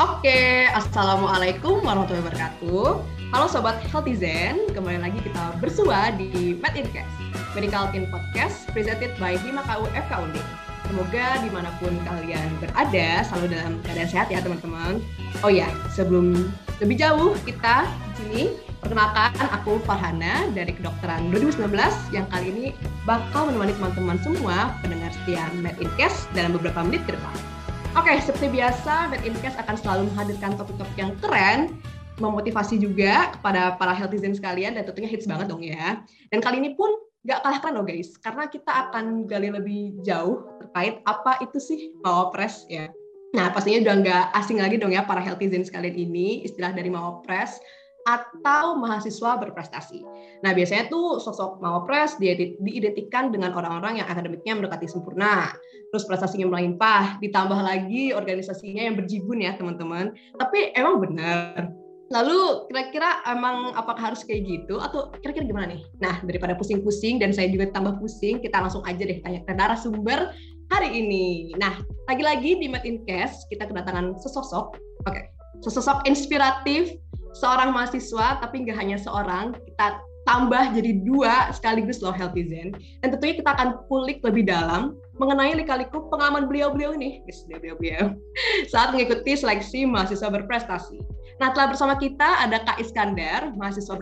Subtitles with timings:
[0.00, 3.04] Oke, Assalamualaikum warahmatullahi wabarakatuh.
[3.36, 7.12] Halo Sobat Healthyzen, kembali lagi kita bersua di Med Cast,
[7.52, 10.40] Medical In Podcast presented by Himakau FKUD.
[10.88, 15.04] Semoga di mana pun kalian berada, selalu dalam keadaan sehat ya teman-teman.
[15.44, 16.48] Oh ya, sebelum
[16.80, 18.42] lebih jauh kita di sini,
[18.80, 21.76] perkenalkan aku Farhana dari kedokteran 2019
[22.16, 22.66] yang kali ini
[23.04, 27.49] bakal menemani teman-teman semua pendengar setia Med Cast dalam beberapa menit ke depan.
[27.98, 31.74] Oke, seperti biasa, Med Incast akan selalu menghadirkan topik-topik yang keren,
[32.22, 35.98] memotivasi juga kepada para healthyzen sekalian, dan tentunya hits banget dong ya.
[36.30, 36.86] Dan kali ini pun
[37.26, 41.90] nggak kalah keren loh guys, karena kita akan gali lebih jauh terkait apa itu sih
[42.06, 42.86] Mawapres ya.
[43.34, 47.58] Nah, pastinya udah nggak asing lagi dong ya para healthyzen sekalian ini, istilah dari Mawapres
[48.06, 50.00] atau mahasiswa berprestasi.
[50.46, 55.52] Nah, biasanya tuh sosok mawapres diidentikan dengan orang-orang yang akademiknya mendekati sempurna,
[55.90, 60.14] terus prestasinya melimpah, ditambah lagi organisasinya yang berjibun ya, teman-teman.
[60.38, 61.70] Tapi emang benar.
[62.10, 65.82] Lalu kira-kira emang apakah harus kayak gitu atau kira-kira gimana nih?
[66.02, 70.34] Nah, daripada pusing-pusing dan saya juga tambah pusing, kita langsung aja deh tanya ke narasumber
[70.74, 71.54] hari ini.
[71.54, 71.78] Nah,
[72.10, 75.30] lagi-lagi di Met Cast kita kedatangan sesosok, oke, okay,
[75.62, 76.98] sesosok inspiratif
[77.38, 82.70] seorang mahasiswa, tapi nggak hanya seorang, kita tambah jadi dua sekaligus loh Healthy Zen.
[83.02, 88.14] Dan tentunya kita akan kulik lebih dalam mengenai lika-liku pengalaman beliau-beliau ini, beliau-beliau,
[88.72, 91.02] saat mengikuti seleksi mahasiswa berprestasi.
[91.42, 93.96] Nah, telah bersama kita ada Kak Iskandar, mahasiswa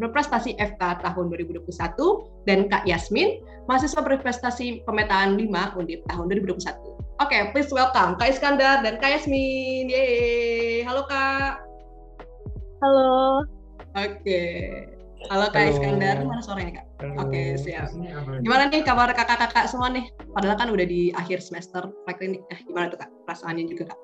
[0.00, 1.66] berprestasi FK tahun 2021,
[2.48, 6.56] dan Kak Yasmin, mahasiswa berprestasi pemetaan 5 Undip tahun 2021.
[6.56, 9.86] Oke, okay, please welcome Kak Iskandar dan Kak Yasmin.
[9.86, 10.82] Yeay.
[10.86, 11.62] Halo Kak.
[12.82, 13.42] Halo.
[13.96, 14.42] Oke.
[15.26, 15.70] Halo Kak Halo.
[15.74, 16.86] Iskandar, mana suaranya Kak?
[17.02, 17.26] Halo.
[17.26, 17.90] Oke, siap.
[18.42, 20.06] Gimana nih kabar kakak-kakak semua nih?
[20.30, 22.46] Padahal kan udah di akhir semester preklinik.
[22.54, 23.10] Eh, gimana tuh Kak?
[23.26, 24.00] Perasaannya juga Kak?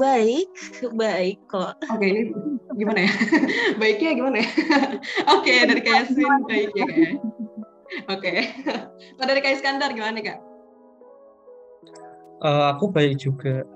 [0.00, 0.48] Baik,
[1.00, 1.76] baik kok.
[1.92, 2.32] Oke, ini
[2.76, 3.12] gimana ya?
[3.80, 4.48] Baiknya gimana ya?
[5.36, 6.96] Oke, dari Kak Yasmin baik ya Kak.
[6.96, 7.10] Ya?
[8.08, 8.32] Oke.
[9.16, 10.38] Kalau dari Kak Iskandar gimana nih Kak?
[12.38, 13.66] Uh, aku baik juga.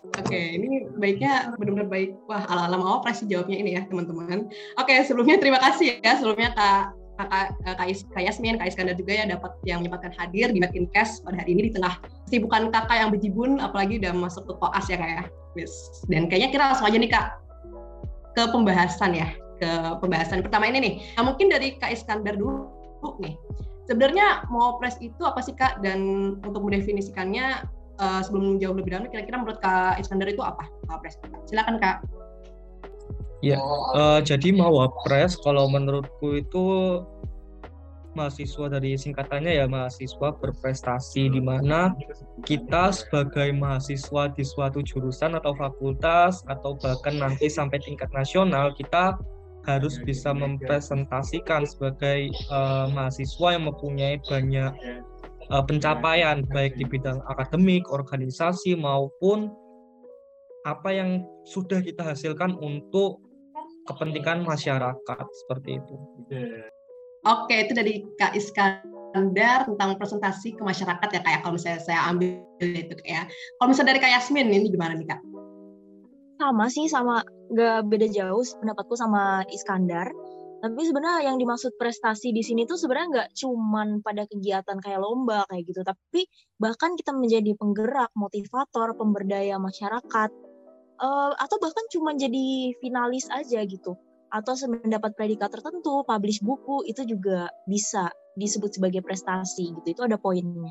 [0.00, 2.10] Oke, okay, ini baiknya benar-benar baik.
[2.24, 4.48] Wah, ala-ala mau presi jawabnya ini ya, teman-teman.
[4.80, 6.16] Oke, okay, sebelumnya terima kasih ya.
[6.16, 10.60] Sebelumnya Kak Kakak Kak, Kak Yasmin, Kak Iskandar juga ya dapat yang menyempatkan hadir di
[10.64, 14.86] Medcast pada hari ini di tengah kesibukan kakak yang berjibun, apalagi udah masuk ke koas
[14.88, 15.24] ya kak ya.
[15.52, 15.72] Yes.
[16.08, 17.26] Dan kayaknya kita langsung aja nih kak
[18.32, 19.28] ke pembahasan ya,
[19.60, 20.94] ke pembahasan pertama ini nih.
[21.20, 22.72] Nah mungkin dari Kak Iskandar dulu
[23.20, 23.36] nih.
[23.84, 25.82] Sebenarnya mau press itu apa sih kak?
[25.84, 26.00] Dan
[26.40, 27.66] untuk mendefinisikannya
[28.00, 31.20] uh, sebelum jauh lebih dalam, kira-kira menurut Kak Iskandar itu apa Wapres?
[31.46, 32.02] Silakan Kak.
[33.40, 33.56] Ya,
[33.96, 36.64] uh, jadi Mawapres kalau menurutku itu
[38.12, 41.94] mahasiswa dari singkatannya ya mahasiswa berprestasi di mana
[42.42, 49.14] kita sebagai mahasiswa di suatu jurusan atau fakultas atau bahkan nanti sampai tingkat nasional kita
[49.68, 54.72] harus bisa mempresentasikan sebagai uh, mahasiswa yang mempunyai banyak
[55.50, 59.50] uh, pencapaian baik di bidang akademik, organisasi maupun
[60.64, 63.20] apa yang sudah kita hasilkan untuk
[63.88, 65.94] kepentingan masyarakat seperti itu.
[67.26, 71.42] Oke, itu dari Kak Iskandar tentang presentasi ke masyarakat ya kayak ya.
[71.42, 73.04] kalau misalnya saya ambil itu kayak.
[73.04, 73.22] Ya.
[73.58, 75.20] Kalau misalnya dari Kak Yasmin ini gimana nih Kak?
[76.40, 77.20] Sama sih, sama
[77.52, 80.08] gak beda jauh pendapatku sama Iskandar
[80.60, 85.48] tapi sebenarnya yang dimaksud prestasi di sini tuh sebenarnya nggak cuman pada kegiatan kayak lomba
[85.48, 86.28] kayak gitu, tapi
[86.60, 90.30] bahkan kita menjadi penggerak, motivator, pemberdaya masyarakat,
[91.00, 93.96] uh, atau bahkan cuma jadi finalis aja gitu,
[94.28, 99.88] atau mendapat predikat tertentu, publish buku itu juga bisa disebut sebagai prestasi gitu.
[99.96, 100.70] Itu ada poinnya.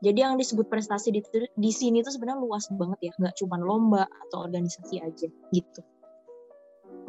[0.00, 1.20] Jadi yang disebut prestasi di,
[1.56, 5.80] di sini tuh sebenarnya luas banget ya, nggak cuma lomba atau organisasi aja gitu.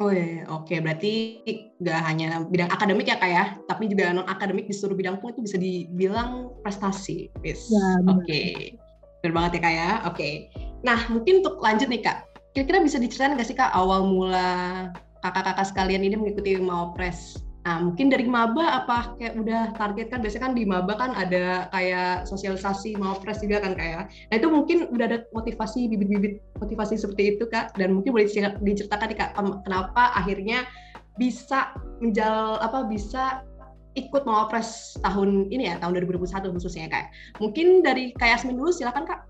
[0.00, 0.72] Oh iya, oke.
[0.80, 1.42] Berarti
[1.82, 5.36] nggak hanya bidang akademik ya kak ya, tapi juga non akademik di seluruh bidang pun
[5.36, 7.28] itu bisa dibilang prestasi.
[7.44, 7.68] Yes.
[7.68, 8.24] Ya, oke.
[8.24, 8.78] Okay.
[9.20, 9.90] Benar banget ya kak ya.
[10.08, 10.16] Oke.
[10.16, 10.34] Okay.
[10.82, 12.24] Nah mungkin untuk lanjut nih kak,
[12.56, 14.90] kira-kira bisa diceritain nggak sih kak awal mula
[15.22, 20.50] kakak-kakak sekalian ini mengikuti Mawapres Nah, mungkin dari maba apa kayak udah target kan biasanya
[20.50, 23.90] kan di maba kan ada kayak sosialisasi mau press juga kan kayak.
[23.94, 24.02] Ya.
[24.30, 28.26] Nah, itu mungkin udah ada motivasi bibit-bibit motivasi seperti itu Kak dan mungkin boleh
[28.58, 29.30] diceritakan nih Kak
[29.62, 30.66] kenapa akhirnya
[31.14, 31.70] bisa
[32.02, 33.46] menjal apa bisa
[33.94, 37.14] ikut mau press tahun ini ya tahun 2021 khususnya Kak.
[37.38, 39.22] Mungkin dari Kak Yasmin dulu silakan Kak.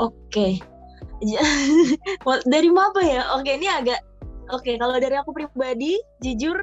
[0.00, 0.56] Oke.
[2.54, 3.28] dari maba ya?
[3.36, 4.07] Oke, ini agak
[4.48, 6.56] Oke, okay, kalau dari aku pribadi, jujur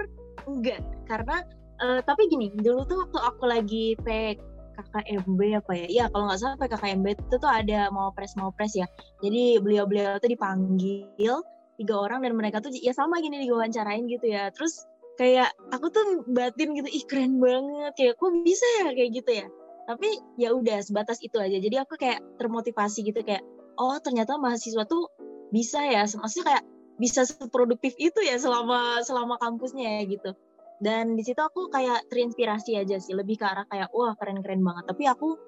[0.49, 1.45] enggak, karena
[1.85, 4.41] uh, tapi gini, dulu tuh waktu aku lagi PK
[4.75, 5.87] PKKMB apa ya?
[5.87, 8.87] Iya kalau nggak salah PKKMB itu tuh ada mau pres mau pres ya.
[9.23, 11.39] Jadi beliau-beliau tuh dipanggil
[11.75, 14.51] tiga orang dan mereka tuh ya sama gini diwawancarain gitu ya.
[14.51, 14.83] Terus
[15.15, 19.47] kayak aku tuh batin gitu, ih keren banget kayak kok bisa ya kayak gitu ya.
[19.85, 20.09] Tapi
[20.41, 21.55] ya udah sebatas itu aja.
[21.55, 23.45] Jadi aku kayak termotivasi gitu kayak
[23.79, 25.07] oh ternyata mahasiswa tuh
[25.55, 26.03] bisa ya.
[26.03, 26.63] Maksudnya kayak
[26.95, 30.31] bisa seproduktif itu ya selama selama kampusnya ya gitu.
[30.79, 34.83] Dan di situ aku kayak terinspirasi aja sih lebih ke arah kayak wah keren-keren banget.
[34.91, 35.39] Tapi aku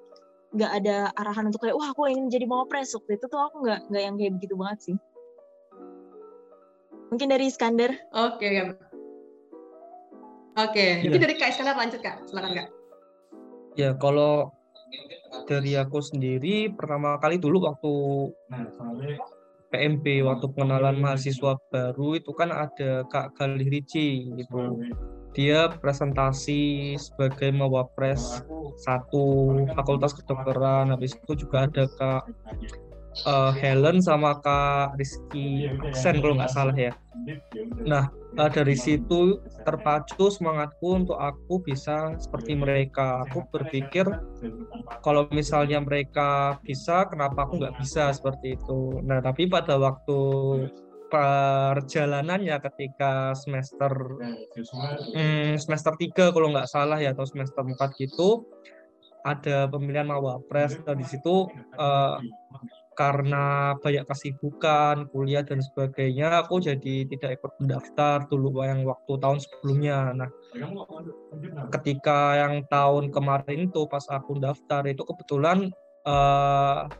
[0.48, 3.92] nggak ada arahan untuk kayak wah aku ingin jadi pres waktu itu tuh aku nggak
[3.92, 4.96] nggak yang kayak begitu banget sih.
[7.12, 7.92] Mungkin dari Iskandar.
[8.16, 8.52] Oke okay.
[10.56, 10.90] oke okay.
[11.04, 11.20] ya.
[11.20, 12.24] dari kak Iskandar lanjut kak.
[12.28, 12.68] Silakan kak.
[13.76, 14.52] Ya kalau
[15.44, 17.92] dari aku sendiri pertama kali dulu waktu
[19.68, 24.80] PMP waktu pengenalan mahasiswa baru itu kan ada Kak Galih Ricci gitu.
[25.36, 28.42] Dia presentasi sebagai mawapres
[28.80, 30.90] satu fakultas kedokteran.
[30.90, 32.24] Habis itu juga ada kak
[33.26, 36.92] uh, Helen sama kak Rizky Aksen kalau nggak salah ya.
[37.84, 43.24] Nah uh, dari situ terpacu semangatku untuk aku bisa seperti mereka.
[43.28, 44.06] Aku berpikir
[45.02, 49.02] kalau misalnya mereka bisa kenapa aku nggak bisa seperti itu?
[49.02, 50.20] Nah tapi pada waktu
[51.08, 54.20] perjalanannya ketika semester
[55.16, 58.44] hmm, semester 3 kalau nggak salah ya atau semester 4 gitu
[59.24, 60.78] ada pemilihan mawapres.
[60.84, 62.16] Dan di situ uh,
[62.98, 69.38] karena banyak kesibukan kuliah dan sebagainya aku jadi tidak ikut mendaftar dulu yang waktu tahun
[69.38, 70.10] sebelumnya.
[70.18, 70.30] Nah
[71.78, 75.70] ketika yang tahun kemarin itu pas aku daftar itu kebetulan
[76.10, 76.90] uh,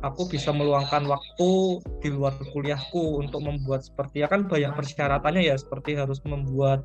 [0.00, 5.60] aku bisa meluangkan waktu di luar kuliahku untuk membuat seperti ya kan banyak persyaratannya ya
[5.60, 6.80] seperti harus membuat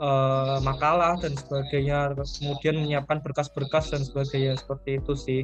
[0.00, 5.42] uh, makalah dan sebagainya kemudian menyiapkan berkas-berkas dan sebagainya seperti itu sih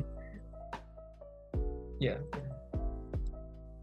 [2.00, 2.16] ya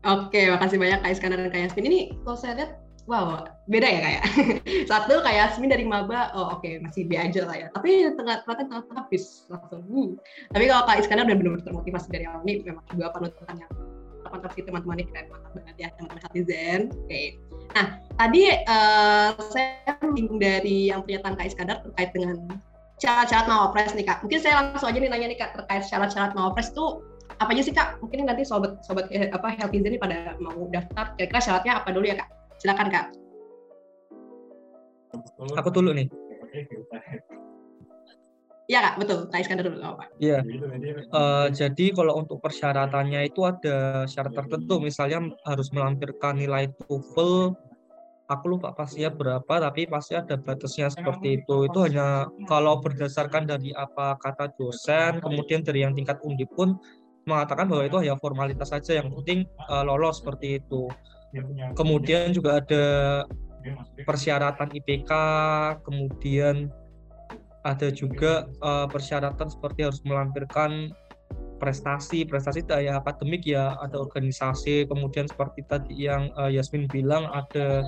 [0.07, 1.91] Oke, makasih banyak Kak Iskandar dan Kak Yasmin.
[1.91, 2.71] Ini kalau saya lihat
[3.11, 4.23] wow beda ya kayak
[4.91, 6.31] satu kayak Asmin dari maba.
[6.31, 7.67] Oh oke okay, masih B aja lah ya.
[7.75, 9.83] Tapi tengah tengah habis langsung.
[9.91, 10.15] Uh.
[10.55, 13.71] tapi kalau Kak Iskandar udah benar-benar termotivasi dari awal ini memang juga panutan yang
[14.27, 17.07] mantap sih teman-teman ini keren mantap banget ya teman-teman Hatizen oke.
[17.07, 17.27] Okay.
[17.75, 17.85] nah
[18.15, 22.35] tadi uh, saya menyinggung dari yang pernyataan Kak Iskandar terkait dengan
[22.97, 24.25] syarat-syarat mawapres nih kak.
[24.25, 27.05] Mungkin saya langsung aja nih nanya nih kak terkait syarat-syarat mawapres itu
[27.37, 31.13] apa aja sih kak mungkin nanti sobat sobat eh, apa healthy ini pada mau daftar
[31.19, 33.05] kira-kira syaratnya apa dulu ya kak Silakan Kak.
[35.61, 36.09] Aku dulu nih.
[38.67, 39.19] Iya kak, betul.
[39.31, 39.79] Kak Iskandar dulu.
[40.19, 40.43] Iya.
[41.13, 44.81] Uh, jadi kalau untuk persyaratannya itu ada syarat tertentu.
[44.81, 47.55] Misalnya harus melampirkan nilai TOEFL.
[48.27, 51.63] Aku lupa pastinya berapa, tapi pasti ada batasnya seperti itu.
[51.63, 56.75] Itu hanya kalau berdasarkan dari apa kata dosen, kemudian dari yang tingkat undip pun
[57.27, 59.03] mengatakan bahwa itu hanya formalitas saja.
[59.03, 60.87] Yang penting uh, lolos seperti itu.
[61.75, 62.85] Kemudian juga ada
[64.07, 65.11] persyaratan IPK,
[65.83, 66.71] kemudian
[67.67, 70.95] ada juga uh, persyaratan seperti harus melampirkan
[71.57, 77.83] prestasi, prestasi ya akademik ya, ada organisasi, kemudian seperti tadi yang uh, Yasmin bilang ada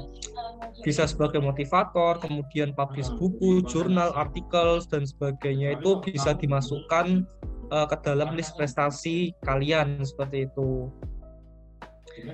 [0.82, 7.24] bisa sebagai motivator, kemudian publish buku, jurnal, artikel dan sebagainya itu bisa dimasukkan
[7.72, 10.90] uh, ke dalam list prestasi kalian seperti itu.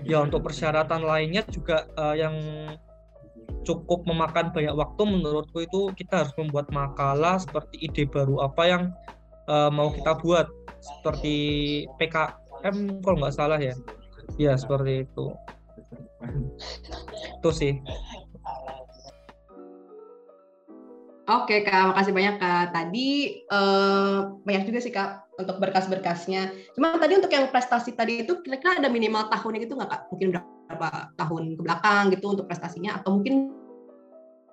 [0.01, 2.33] Ya untuk persyaratan lainnya juga uh, yang
[3.65, 8.83] cukup memakan banyak waktu menurutku itu kita harus membuat makalah seperti ide baru apa yang
[9.49, 10.49] uh, mau kita buat.
[10.81, 11.35] Seperti
[11.97, 13.73] PKM kalau nggak salah ya.
[14.41, 15.33] Ya seperti itu.
[17.41, 17.77] Itu sih
[21.25, 22.69] Oke kak, makasih banyak kak.
[22.69, 23.09] Tadi
[23.49, 26.53] uh, banyak juga sih kak untuk berkas-berkasnya.
[26.77, 30.01] Cuma tadi untuk yang prestasi tadi itu kira-kira ada minimal tahunnya gitu nggak kak?
[30.13, 33.57] Mungkin berapa tahun ke belakang gitu untuk prestasinya atau mungkin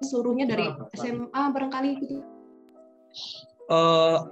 [0.01, 2.25] seluruhnya dari SMA barangkali gitu?
[3.69, 4.25] Uh,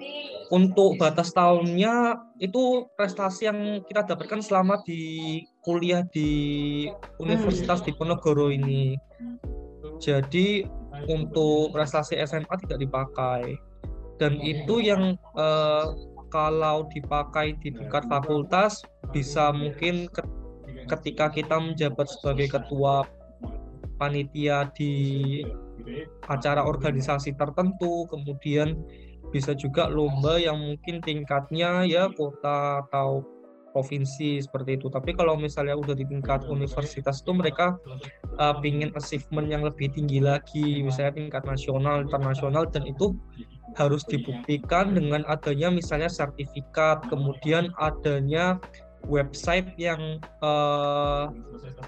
[0.49, 6.89] untuk batas tahunnya itu prestasi yang kita dapatkan selama di kuliah di
[7.21, 7.87] Universitas hmm.
[7.93, 8.97] Diponegoro ini.
[10.01, 10.65] Jadi
[11.09, 13.57] untuk prestasi SMA tidak dipakai.
[14.21, 15.97] Dan itu yang uh,
[16.29, 20.07] kalau dipakai di tingkat fakultas bisa mungkin
[20.87, 23.09] ketika kita menjabat sebagai ketua
[23.99, 24.93] panitia di
[26.31, 28.79] acara organisasi tertentu kemudian
[29.31, 33.23] bisa juga lomba yang mungkin tingkatnya ya kota atau
[33.71, 34.87] provinsi seperti itu.
[34.91, 37.79] Tapi kalau misalnya udah di tingkat universitas itu mereka
[38.39, 43.15] uh, pingin achievement yang lebih tinggi lagi, misalnya tingkat nasional, internasional dan itu
[43.79, 48.59] harus dibuktikan dengan adanya misalnya sertifikat, kemudian adanya
[49.09, 51.31] website yang uh,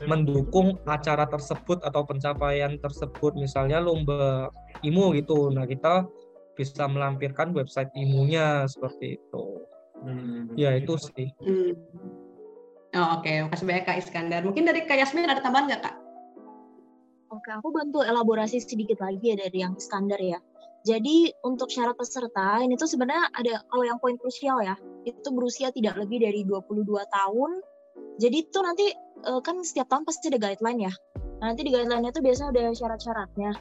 [0.08, 4.48] mendukung acara tersebut atau pencapaian tersebut, misalnya lomba
[4.80, 5.52] IMU gitu.
[5.52, 6.08] Nah, kita
[6.56, 9.44] bisa melampirkan website IMU-nya seperti itu.
[10.02, 10.52] Hmm.
[10.58, 11.30] Ya, itu sih.
[11.42, 11.78] Hmm.
[12.92, 13.36] Oh, Oke, okay.
[13.40, 14.42] makasih banyak Kak Iskandar.
[14.44, 15.94] Mungkin dari Kak Yasmin ada tambahan nggak Kak?
[17.32, 20.36] Oke, aku bantu elaborasi sedikit lagi ya dari yang Iskandar ya.
[20.82, 25.70] Jadi untuk syarat peserta ini tuh sebenarnya ada kalau yang poin krusial ya, itu berusia
[25.72, 27.50] tidak lebih dari 22 tahun.
[28.20, 28.86] Jadi itu nanti
[29.24, 30.92] eh, kan setiap tahun pasti ada guideline ya.
[31.40, 33.52] Nah, nanti di guideline-nya tuh biasanya ada syarat-syaratnya.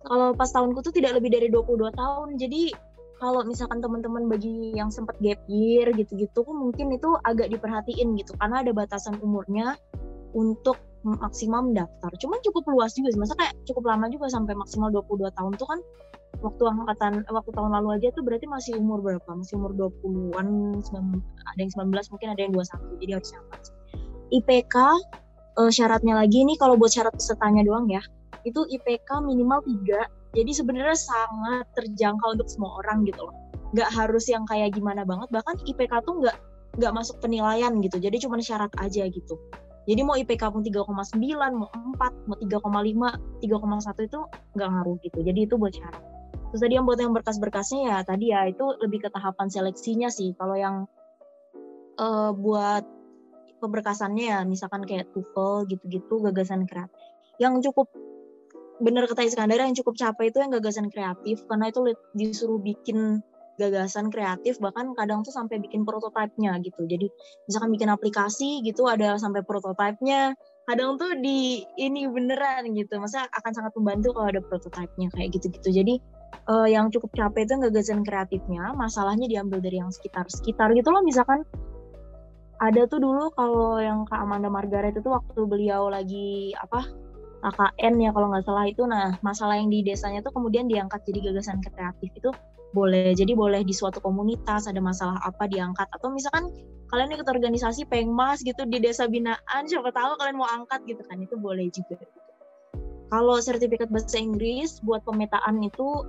[0.00, 2.28] Kalau pas tahunku tuh tidak lebih dari 22 tahun.
[2.40, 2.72] Jadi
[3.20, 8.64] kalau misalkan teman-teman bagi yang sempat gap year gitu-gitu mungkin itu agak diperhatiin gitu karena
[8.64, 9.76] ada batasan umurnya
[10.32, 12.12] untuk maksimal mendaftar.
[12.20, 13.20] Cuman cukup luas juga sih.
[13.20, 15.80] Masa kayak cukup lama juga sampai maksimal 22 tahun tuh kan
[16.40, 19.30] waktu angkatan waktu tahun lalu aja tuh berarti masih umur berapa?
[19.32, 20.80] Masih umur 20-an,
[21.56, 23.00] ada yang 19, mungkin ada yang 21.
[23.00, 23.56] Jadi harus sama.
[24.30, 24.74] IPK
[25.60, 28.00] eh, syaratnya lagi nih kalau buat syarat pesertanya doang ya.
[28.44, 30.19] Itu IPK minimal 3.
[30.30, 33.34] Jadi sebenarnya sangat terjangkau untuk semua orang gitu loh.
[33.74, 36.36] Nggak harus yang kayak gimana banget, bahkan IPK tuh nggak
[36.78, 37.98] nggak masuk penilaian gitu.
[37.98, 39.34] Jadi cuma syarat aja gitu.
[39.90, 41.18] Jadi mau IPK pun 3,9,
[41.56, 44.18] mau 4, mau 3,5, 3,1 itu
[44.54, 45.18] nggak ngaruh gitu.
[45.24, 46.02] Jadi itu buat syarat.
[46.50, 50.34] Terus tadi yang buat yang berkas-berkasnya ya tadi ya itu lebih ke tahapan seleksinya sih.
[50.34, 50.86] Kalau yang
[51.98, 52.86] uh, buat
[53.62, 56.94] pemberkasannya ya misalkan kayak TOEFL gitu-gitu gagasan kreatif.
[57.38, 57.88] Yang cukup
[58.80, 61.44] bener kata Iskandar yang cukup capek itu yang gagasan kreatif.
[61.46, 61.80] Karena itu
[62.16, 63.20] disuruh bikin
[63.60, 66.88] gagasan kreatif bahkan kadang tuh sampai bikin prototipenya gitu.
[66.88, 67.06] Jadi
[67.44, 70.32] misalkan bikin aplikasi gitu ada sampai prototipenya
[70.64, 72.96] kadang tuh di ini beneran gitu.
[72.96, 75.68] Masa akan sangat membantu kalau ada prototipenya kayak gitu-gitu.
[75.68, 75.94] Jadi
[76.48, 81.04] uh, yang cukup capek itu gagasan kreatifnya masalahnya diambil dari yang sekitar sekitar gitu loh.
[81.04, 81.44] Misalkan
[82.60, 86.84] ada tuh dulu kalau yang Kak Amanda Margaret itu waktu beliau lagi apa
[87.40, 91.32] AKN ya kalau nggak salah itu nah masalah yang di desanya tuh kemudian diangkat jadi
[91.32, 92.30] gagasan kreatif itu
[92.70, 96.52] boleh jadi boleh di suatu komunitas ada masalah apa diangkat atau misalkan
[96.92, 101.18] kalian ikut organisasi pengmas gitu di desa binaan siapa tahu kalian mau angkat gitu kan
[101.18, 101.98] itu boleh juga
[103.10, 106.06] kalau sertifikat bahasa Inggris buat pemetaan itu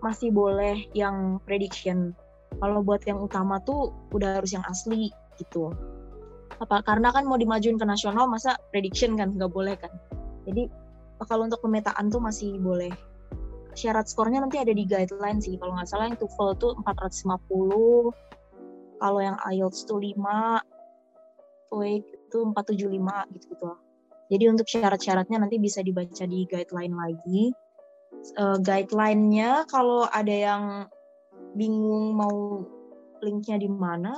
[0.00, 2.16] masih boleh yang prediction.
[2.56, 5.76] Kalau buat yang utama tuh udah harus yang asli gitu.
[6.58, 9.92] Apa karena kan mau dimajuin ke nasional masa prediction kan nggak boleh kan.
[10.48, 10.64] Jadi
[11.28, 12.90] kalau untuk pemetaan tuh masih boleh.
[13.76, 15.60] Syarat skornya nanti ada di guideline sih.
[15.60, 18.10] Kalau nggak salah yang TOEFL tuh 450.
[18.98, 20.16] Kalau yang IELTS tuh 5.
[21.68, 23.78] TOEIC itu 475 gitu-gitu lah.
[24.28, 27.52] Jadi untuk syarat-syaratnya nanti bisa dibaca di guideline lagi
[28.38, 30.64] uh, guideline-nya kalau ada yang
[31.56, 32.62] bingung mau
[33.24, 34.14] linknya di mana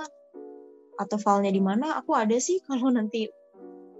[1.00, 3.28] atau filenya di mana aku ada sih kalau nanti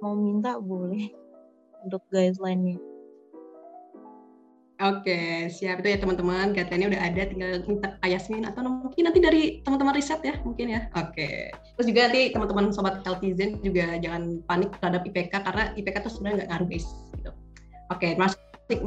[0.01, 1.13] mau minta boleh
[1.85, 2.79] untuk guideline-nya.
[4.81, 6.57] Oke, siap itu ya teman-teman.
[6.57, 10.89] Guideline-nya udah ada, tinggal minta Yasmin atau mungkin nanti dari teman-teman riset ya, mungkin ya.
[10.97, 11.53] Oke.
[11.77, 16.37] Terus juga nanti teman-teman sobat Healthizen juga jangan panik terhadap IPK karena IPK itu sebenarnya
[16.41, 16.87] nggak ngaruh guys.
[17.13, 17.31] Gitu.
[17.93, 18.29] Oke, terima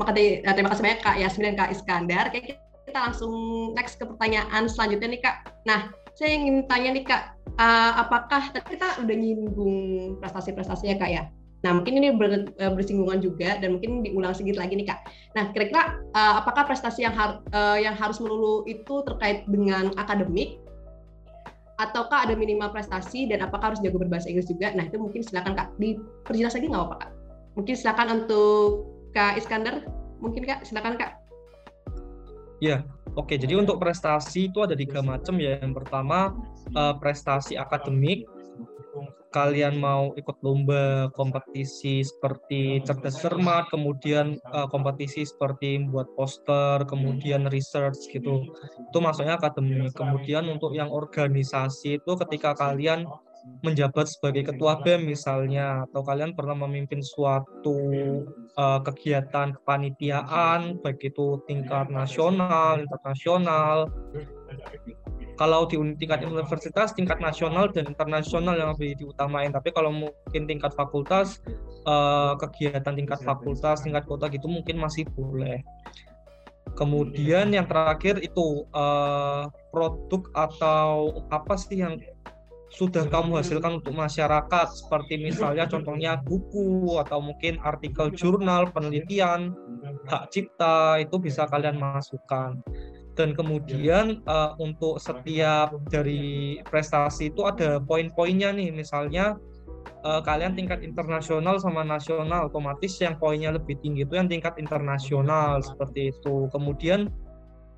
[0.10, 2.26] kasih eh, terima kasih banyak Kak Yasmin dan Kak Iskandar.
[2.34, 2.58] Kayak
[2.90, 3.34] kita langsung
[3.78, 5.38] next ke pertanyaan selanjutnya nih Kak.
[5.70, 7.24] Nah, saya ingin tanya nih Kak,
[7.58, 9.76] uh, apakah tadi kita udah nyinggung
[10.22, 11.24] prestasi-prestasinya Kak ya?
[11.64, 15.00] Nah, mungkin ini ber, eh, bersinggungan juga dan mungkin diulang sedikit lagi nih Kak.
[15.40, 20.60] Nah, kira-kira uh, apakah prestasi yang, har, uh, yang harus melulu itu terkait dengan akademik
[21.80, 24.76] ataukah ada minimal prestasi dan apakah harus jago berbahasa Inggris juga?
[24.76, 27.12] Nah, itu mungkin silakan Kak diperjelas lagi nggak apa Kak?
[27.56, 28.68] Mungkin silakan untuk
[29.16, 29.76] Kak Iskandar,
[30.20, 31.16] mungkin Kak, silakan Kak.
[32.60, 32.84] Ya,
[33.16, 33.36] oke.
[33.36, 35.60] Jadi untuk prestasi itu ada tiga macam ya.
[35.60, 36.32] Yang pertama
[37.04, 38.24] prestasi akademik.
[39.34, 47.50] Kalian mau ikut lomba kompetisi seperti cerdas cermat, kemudian uh, kompetisi seperti membuat poster, kemudian
[47.50, 48.46] research gitu.
[48.94, 49.98] Itu maksudnya akademik.
[49.98, 53.10] Kemudian untuk yang organisasi itu ketika kalian
[53.60, 57.76] menjabat sebagai ketua BEM misalnya atau kalian pernah memimpin suatu
[58.56, 63.92] uh, kegiatan kepanitiaan baik itu tingkat nasional, internasional.
[65.44, 69.52] Kalau di tingkat universitas, tingkat nasional dan internasional yang lebih diutamain.
[69.52, 71.44] Tapi kalau mungkin tingkat fakultas,
[71.84, 75.60] uh, kegiatan tingkat fakultas, tingkat kota gitu mungkin masih boleh.
[76.80, 82.00] Kemudian yang terakhir itu uh, produk atau apa sih yang
[82.72, 89.54] sudah kamu hasilkan untuk masyarakat seperti misalnya contohnya buku atau mungkin artikel jurnal penelitian
[90.10, 92.58] hak cipta itu bisa kalian masukkan
[93.14, 99.38] dan kemudian uh, untuk setiap dari prestasi itu ada poin-poinnya nih misalnya
[100.02, 105.62] uh, kalian tingkat internasional sama nasional otomatis yang poinnya lebih tinggi itu yang tingkat internasional
[105.62, 107.10] seperti itu kemudian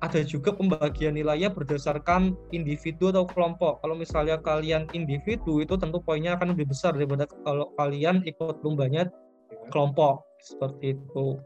[0.04, 3.80] ada juga pembagian nilainya berdasarkan individu atau kelompok.
[3.80, 9.08] Kalau misalnya kalian individu itu tentu poinnya akan lebih besar daripada kalau kalian ikut lombanya
[9.72, 11.40] kelompok seperti itu.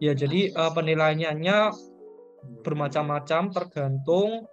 [0.00, 1.70] Ya jadi uh, penilaiannya
[2.64, 4.48] bermacam-macam tergantung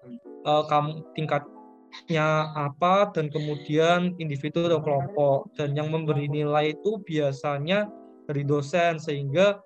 [0.45, 5.39] uh, kamu tingkatnya apa dan kemudian individu atau kelompok.
[5.55, 7.88] Dan yang memberi nilai itu biasanya
[8.27, 9.60] dari dosen sehingga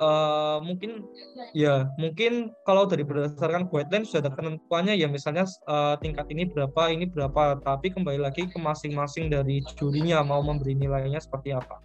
[0.00, 1.04] uh, mungkin
[1.52, 6.88] ya mungkin kalau dari berdasarkan guideline sudah ada ketentuannya ya misalnya uh, tingkat ini berapa
[6.90, 7.60] ini berapa.
[7.62, 11.82] Tapi kembali lagi ke masing-masing dari jurinya mau memberi nilainya seperti apa.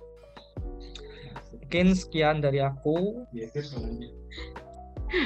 [1.53, 3.25] Mungkin sekian dari aku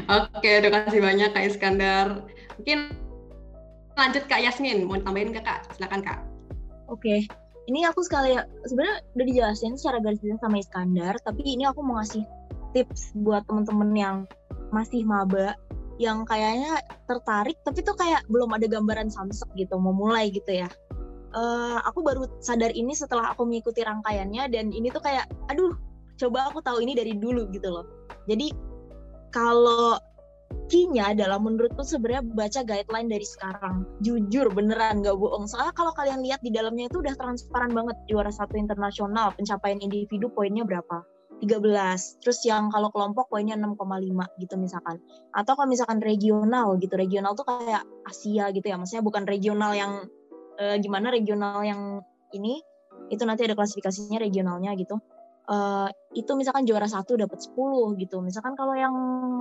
[0.07, 2.07] Oke, terima kasih banyak Kak Iskandar.
[2.59, 2.91] Mungkin
[3.95, 5.71] lanjut Kak Yasmin, mau tambahin ke Kak?
[5.75, 6.19] Silakan Kak.
[6.91, 7.23] Oke,
[7.67, 8.35] ini aku sekali
[8.67, 12.23] sebenarnya udah dijelasin secara garis besar sama Iskandar, tapi ini aku mau ngasih
[12.75, 14.17] tips buat temen-temen yang
[14.75, 15.55] masih maba
[15.97, 16.77] yang kayaknya
[17.09, 20.69] tertarik tapi tuh kayak belum ada gambaran samsek gitu mau mulai gitu ya
[21.33, 25.73] uh, aku baru sadar ini setelah aku mengikuti rangkaiannya dan ini tuh kayak aduh
[26.21, 27.85] coba aku tahu ini dari dulu gitu loh
[28.29, 28.53] jadi
[29.31, 29.99] kalau
[30.67, 33.87] key-nya adalah menurutku sebenarnya baca guideline dari sekarang.
[34.03, 35.47] Jujur beneran gak bohong.
[35.47, 40.27] Soalnya kalau kalian lihat di dalamnya itu udah transparan banget juara satu internasional, pencapaian individu
[40.31, 41.03] poinnya berapa?
[41.37, 42.23] 13.
[42.25, 44.97] Terus yang kalau kelompok poinnya 6,5 gitu misalkan.
[45.31, 46.97] Atau kalau misalkan regional gitu.
[46.97, 48.75] Regional tuh kayak Asia gitu ya.
[48.75, 50.09] Maksudnya bukan regional yang
[50.57, 52.01] eh, gimana regional yang
[52.33, 52.59] ini
[53.07, 54.99] itu nanti ada klasifikasinya regionalnya gitu
[55.47, 58.19] uh, itu misalkan juara satu dapat 10 gitu.
[58.21, 58.95] Misalkan kalau yang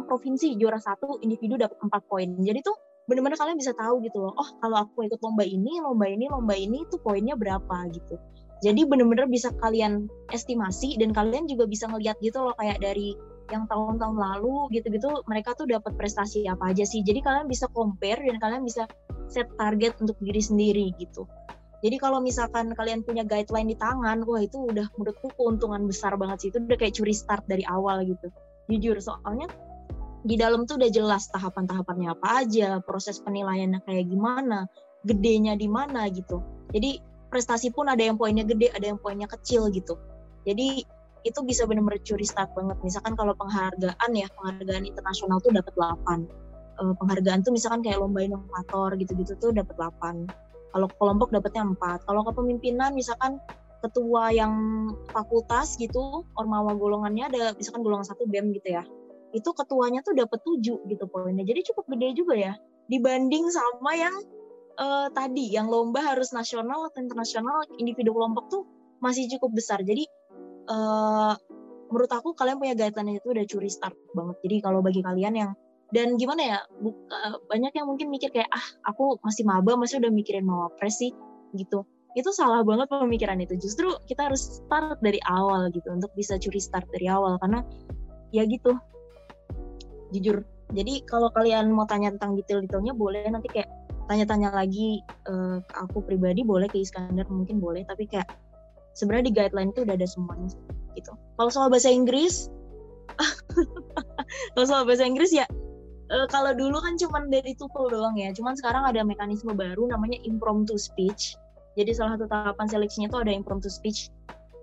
[0.07, 2.29] provinsi juara satu individu dapat 4 poin.
[2.41, 4.35] Jadi tuh benar-benar kalian bisa tahu gitu loh.
[4.35, 8.19] Oh, kalau aku ikut lomba ini, lomba ini, lomba ini tuh poinnya berapa gitu.
[8.65, 13.13] Jadi benar-benar bisa kalian estimasi dan kalian juga bisa ngeliat gitu loh kayak dari
[13.53, 17.05] yang tahun-tahun lalu gitu-gitu mereka tuh dapat prestasi apa aja sih.
[17.05, 18.89] Jadi kalian bisa compare dan kalian bisa
[19.31, 21.29] set target untuk diri sendiri gitu.
[21.85, 26.39] Jadi kalau misalkan kalian punya guideline di tangan, wah itu udah menurutku keuntungan besar banget
[26.41, 26.49] sih.
[26.49, 28.33] Itu udah kayak curi start dari awal gitu.
[28.73, 29.47] Jujur, soalnya
[30.27, 34.67] di dalam tuh udah jelas tahapan-tahapannya apa aja, proses penilaiannya kayak gimana,
[35.05, 36.41] gedenya di mana gitu.
[36.73, 40.01] Jadi prestasi pun ada yang poinnya gede, ada yang poinnya kecil gitu.
[40.49, 40.83] Jadi
[41.27, 42.79] itu bisa benar-benar curi start banget.
[42.83, 46.27] Misalkan kalau penghargaan ya, penghargaan internasional tuh dapat 8.
[46.77, 50.29] Eh, penghargaan tuh misalkan kayak lomba inovator gitu-gitu tuh dapat 8
[50.77, 52.05] kalau kelompok dapatnya empat.
[52.05, 53.41] Kalau kepemimpinan misalkan
[53.81, 54.53] ketua yang
[55.09, 58.85] fakultas gitu ormawa golongannya ada misalkan golongan satu bem gitu ya
[59.37, 61.45] itu ketuanya tuh dapat tujuh gitu poinnya.
[61.45, 62.53] Jadi cukup gede juga ya
[62.89, 64.15] dibanding sama yang
[64.81, 68.63] uh, tadi yang lomba harus nasional atau internasional individu kelompok tuh
[69.05, 69.85] masih cukup besar.
[69.85, 70.09] Jadi
[70.73, 71.37] uh,
[71.93, 74.37] menurut aku kalian punya guideline itu udah curi start banget.
[74.41, 75.51] Jadi kalau bagi kalian yang
[75.95, 80.11] dan gimana ya buka, banyak yang mungkin mikir kayak ah aku masih maba masih udah
[80.11, 81.15] mikirin mau pres sih
[81.55, 81.87] gitu.
[82.19, 83.55] Itu salah banget pemikiran itu.
[83.61, 87.39] Justru kita harus start dari awal gitu untuk bisa curi start dari awal.
[87.39, 87.63] Karena
[88.35, 88.75] ya gitu.
[90.11, 90.43] Jujur.
[90.75, 93.71] Jadi kalau kalian mau tanya tentang detail-detailnya boleh nanti kayak
[94.11, 97.87] tanya-tanya lagi uh, ke aku pribadi boleh ke Iskandar mungkin boleh.
[97.87, 98.27] Tapi kayak
[98.99, 100.51] sebenarnya di guideline itu udah ada semuanya
[100.99, 101.15] gitu.
[101.37, 102.51] Kalau soal bahasa Inggris
[104.57, 105.47] kalau soal bahasa Inggris ya
[106.11, 110.19] uh, kalau dulu kan cuma dari TOEFL doang ya, cuman sekarang ada mekanisme baru namanya
[110.27, 111.35] impromptu speech.
[111.77, 114.09] Jadi salah satu tahapan seleksinya itu ada impromptu speech.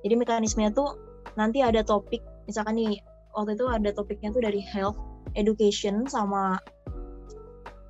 [0.01, 0.97] Jadi mekanismenya tuh
[1.39, 2.99] nanti ada topik, misalkan nih
[3.38, 4.97] waktu itu ada topiknya tuh dari health,
[5.34, 6.60] education sama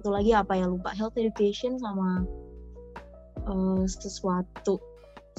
[0.04, 2.28] itu lagi apa ya lupa health education sama
[3.48, 4.76] uh, sesuatu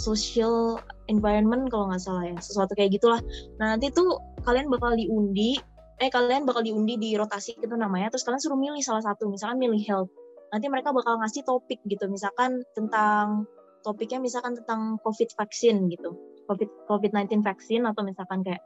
[0.00, 0.80] social
[1.12, 3.20] environment kalau nggak salah ya sesuatu kayak gitulah.
[3.60, 4.16] Nah nanti tuh
[4.48, 5.60] kalian bakal diundi
[6.02, 9.62] eh kalian bakal diundi di rotasi itu namanya terus kalian suruh milih salah satu misalkan
[9.62, 10.10] milih health
[10.50, 13.46] nanti mereka bakal ngasih topik gitu misalkan tentang
[13.84, 16.16] topiknya misalkan tentang covid vaksin gitu.
[16.48, 18.64] Covid covid 19 vaksin atau misalkan kayak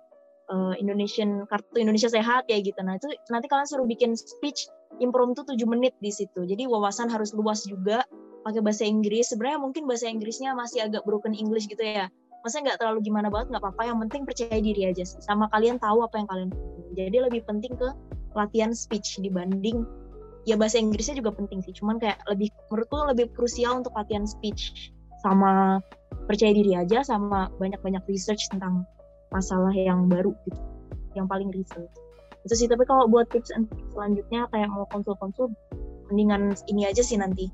[0.50, 2.80] uh, Indonesian kartu Indonesia sehat kayak gitu.
[2.86, 4.70] Nah itu nanti kalian suruh bikin speech
[5.02, 6.46] impromptu 7 menit di situ.
[6.46, 8.06] Jadi wawasan harus luas juga
[8.46, 9.34] pakai bahasa Inggris.
[9.34, 12.06] Sebenarnya mungkin bahasa Inggrisnya masih agak broken English gitu ya
[12.48, 13.82] maksudnya nggak terlalu gimana banget nggak apa-apa.
[13.84, 16.48] Yang penting percaya diri aja sama kalian tahu apa yang kalian
[16.96, 17.92] jadi lebih penting ke
[18.32, 19.84] latihan speech dibanding
[20.48, 21.76] ya bahasa Inggrisnya juga penting sih.
[21.76, 24.88] Cuman kayak lebih menurutku lebih krusial untuk latihan speech
[25.20, 25.84] sama
[26.24, 28.88] percaya diri aja sama banyak-banyak research tentang
[29.28, 30.60] masalah yang baru gitu.
[31.12, 31.92] Yang paling research
[32.48, 35.52] itu sih tapi kalau buat tips and selanjutnya kayak mau konsul-konsul
[36.08, 37.52] mendingan ini aja sih nanti.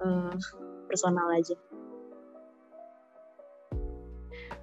[0.00, 0.32] Uh,
[0.88, 1.52] personal aja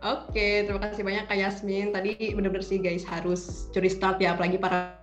[0.03, 1.95] Oke, terima kasih banyak Kak Yasmin.
[1.95, 4.99] Tadi benar-benar sih guys harus curi start ya, apalagi para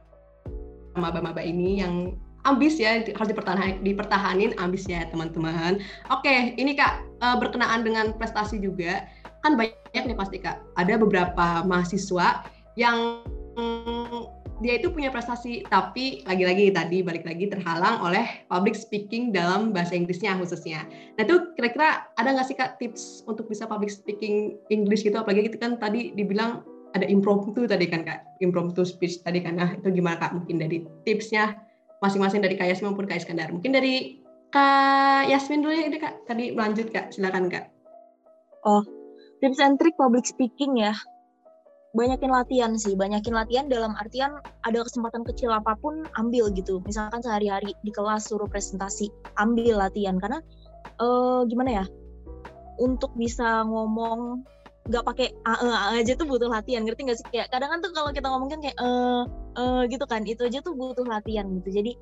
[0.92, 5.80] maba-maba ini yang ambis ya harus dipertahan dipertahanin ambis ya teman-teman.
[6.10, 9.06] Oke, ini Kak uh, berkenaan dengan prestasi juga
[9.42, 10.58] kan banyak nih pasti Kak.
[10.76, 13.22] Ada beberapa mahasiswa yang
[14.62, 19.98] dia itu punya prestasi tapi lagi-lagi tadi balik lagi terhalang oleh public speaking dalam bahasa
[19.98, 20.86] Inggrisnya khususnya.
[21.18, 25.18] Nah itu kira-kira ada nggak sih kak tips untuk bisa public speaking English gitu?
[25.18, 26.62] Apalagi itu kan tadi dibilang
[26.94, 28.22] ada impromptu tadi kan kak?
[28.38, 29.58] Impromptu speech tadi kan.
[29.58, 30.32] Nah itu gimana kak?
[30.32, 31.58] Mungkin dari tipsnya
[31.98, 33.50] masing-masing dari kak Yasmin maupun kak Iskandar.
[33.50, 34.22] Mungkin dari
[34.54, 36.22] kak Yasmin dulu ya ini kak.
[36.30, 37.10] Tadi lanjut kak.
[37.10, 37.66] Silakan kak.
[38.62, 38.86] Oh
[39.42, 40.94] tips and trick public speaking ya
[41.92, 42.96] banyakin latihan sih.
[42.96, 46.80] Banyakin latihan dalam artian ada kesempatan kecil apa pun ambil gitu.
[46.84, 50.16] Misalkan sehari-hari di kelas suruh presentasi ambil latihan.
[50.16, 50.40] Karena
[51.00, 51.84] uh, gimana ya
[52.80, 54.42] untuk bisa ngomong
[54.82, 56.82] nggak pakai a aja tuh butuh latihan.
[56.82, 57.26] Ngerti nggak sih?
[57.30, 59.22] Kayak kadang kan tuh kalau kita ngomong kan kayak eh
[59.60, 61.70] uh, gitu kan itu aja tuh butuh latihan gitu.
[61.70, 61.92] Jadi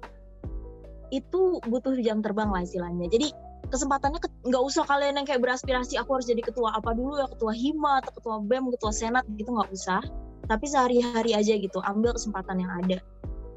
[1.10, 3.10] itu butuh jam terbang lah istilahnya.
[3.10, 7.26] Jadi kesempatannya nggak usah kalian yang kayak beraspirasi aku harus jadi ketua apa dulu ya?
[7.30, 10.02] Ketua hima atau ketua bem ketua senat gitu nggak usah.
[10.50, 12.98] Tapi sehari-hari aja gitu ambil kesempatan yang ada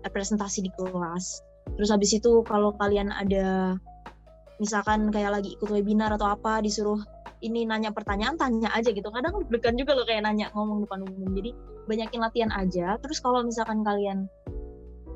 [0.06, 1.42] representasi di kelas.
[1.76, 3.78] Terus habis itu kalau kalian ada
[4.62, 7.02] misalkan kayak lagi ikut webinar atau apa disuruh
[7.44, 9.10] ini nanya pertanyaan tanya aja gitu.
[9.10, 11.34] Kadang deg juga loh kayak nanya ngomong depan umum.
[11.34, 11.52] Jadi
[11.90, 12.96] banyakin latihan aja.
[13.02, 14.30] Terus kalau misalkan kalian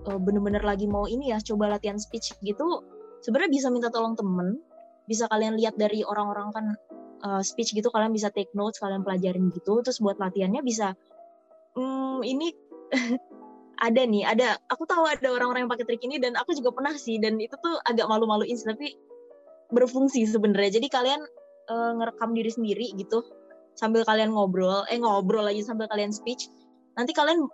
[0.09, 2.81] eh, bener-bener lagi mau ini ya coba latihan speech gitu
[3.21, 4.59] sebenarnya bisa minta tolong temen
[5.07, 6.65] bisa kalian lihat dari orang-orang kan
[7.23, 9.81] uh, speech gitu kalian bisa take notes kalian pelajarin gitu.
[9.81, 10.93] Terus buat latihannya bisa
[11.73, 12.51] hmm, ini
[13.87, 16.97] ada nih ada aku tahu ada orang-orang yang pakai trik ini dan aku juga pernah
[16.97, 18.99] sih dan itu tuh agak malu-maluin tapi
[19.71, 20.79] berfungsi sebenarnya.
[20.79, 21.21] Jadi kalian
[21.71, 23.23] uh, ngerekam diri sendiri gitu
[23.77, 26.51] sambil kalian ngobrol eh ngobrol aja sambil kalian speech.
[26.99, 27.45] Nanti kalian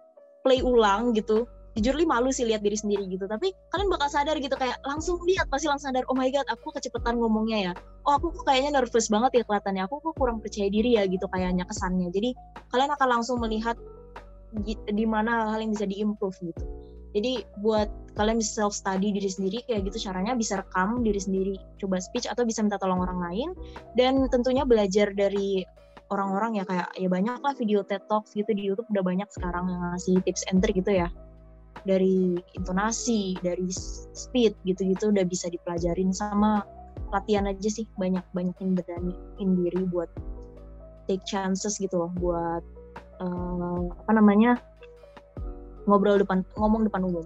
[0.43, 3.25] play ulang gitu jujur li malu sih lihat diri sendiri gitu.
[3.25, 6.69] Tapi kalian bakal sadar gitu kayak langsung lihat pasti langsung sadar oh my god aku
[6.73, 7.73] kecepetan ngomongnya ya.
[8.05, 9.83] Oh aku kok kayaknya nervous banget ya kelihatannya.
[9.89, 12.13] Aku kok kurang percaya diri ya gitu kayaknya kesannya.
[12.13, 12.37] Jadi
[12.69, 13.75] kalian akan langsung melihat
[14.69, 16.63] di mana hal-hal yang bisa diimprove gitu.
[17.13, 21.57] Jadi buat kalian bisa self study diri sendiri kayak gitu caranya bisa rekam diri sendiri
[21.81, 23.49] coba speech atau bisa minta tolong orang lain.
[23.97, 25.65] Dan tentunya belajar dari
[26.13, 29.65] orang-orang ya kayak ya banyak lah video TED Talks gitu di YouTube udah banyak sekarang
[29.65, 31.09] yang ngasih tips and trick gitu ya
[31.83, 33.67] dari intonasi, dari
[34.13, 36.63] speed gitu-gitu udah bisa dipelajarin sama
[37.11, 40.09] latihan aja sih banyak banyakin beraniin diri buat
[41.05, 42.63] take chances gitu loh buat
[43.21, 44.57] uh, apa namanya
[45.85, 47.25] ngobrol depan ngomong depan umum.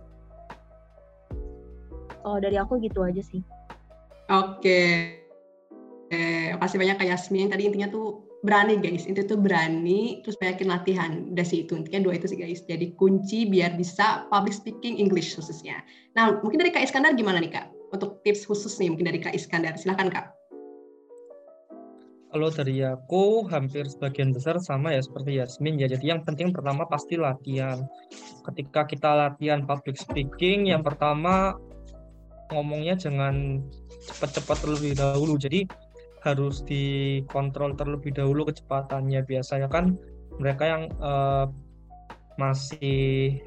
[2.27, 3.39] Kalau dari aku gitu aja sih.
[4.27, 5.15] Oke.
[6.11, 7.47] Eh, kasih banyak Kak Yasmin.
[7.47, 9.03] Tadi intinya tuh berani guys.
[9.03, 11.11] Itu tuh berani terus banyakin latihan.
[11.35, 12.63] Udah sih itu intinya dua itu sih guys.
[12.63, 15.83] Jadi kunci biar bisa public speaking English khususnya.
[16.15, 17.67] Nah mungkin dari Kak Iskandar gimana nih Kak?
[17.91, 19.75] Untuk tips khusus nih mungkin dari Kak Iskandar.
[19.75, 20.31] Silahkan Kak.
[22.27, 25.87] Kalau dari aku hampir sebagian besar sama ya seperti Yasmin ya.
[25.87, 27.87] Jadi yang penting pertama pasti latihan.
[28.43, 31.55] Ketika kita latihan public speaking, yang pertama
[32.51, 33.63] ngomongnya jangan
[34.11, 35.39] cepat-cepat terlebih dahulu.
[35.39, 35.67] Jadi
[36.33, 39.23] harus dikontrol terlebih dahulu kecepatannya.
[39.23, 39.95] Biasanya kan
[40.37, 41.47] mereka yang uh,
[42.37, 43.41] masih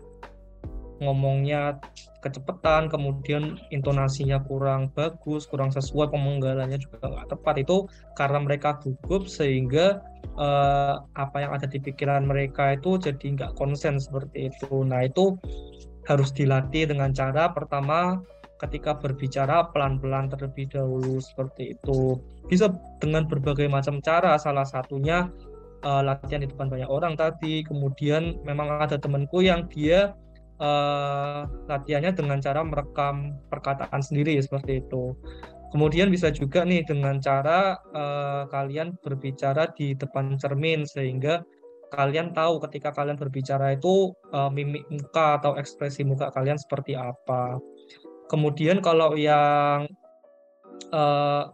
[1.00, 1.80] ngomongnya
[2.20, 7.54] kecepatan kemudian intonasinya kurang bagus kurang sesuai pemenggalannya juga nggak tepat.
[7.64, 10.04] Itu karena mereka gugup sehingga
[10.36, 14.84] uh, apa yang ada di pikiran mereka itu jadi nggak konsen seperti itu.
[14.84, 15.40] Nah itu
[16.08, 18.20] harus dilatih dengan cara pertama
[18.60, 22.20] ketika berbicara pelan-pelan terlebih dahulu seperti itu.
[22.46, 22.68] Bisa
[23.00, 25.32] dengan berbagai macam cara, salah satunya
[25.82, 27.64] uh, latihan di depan banyak orang tadi.
[27.64, 30.12] Kemudian memang ada temanku yang dia
[30.60, 35.16] uh, latihannya dengan cara merekam perkataan sendiri seperti itu.
[35.70, 41.46] Kemudian bisa juga nih dengan cara uh, kalian berbicara di depan cermin sehingga
[41.94, 47.58] kalian tahu ketika kalian berbicara itu uh, mimik muka atau ekspresi muka kalian seperti apa.
[48.30, 49.90] Kemudian kalau yang
[50.94, 51.50] uh,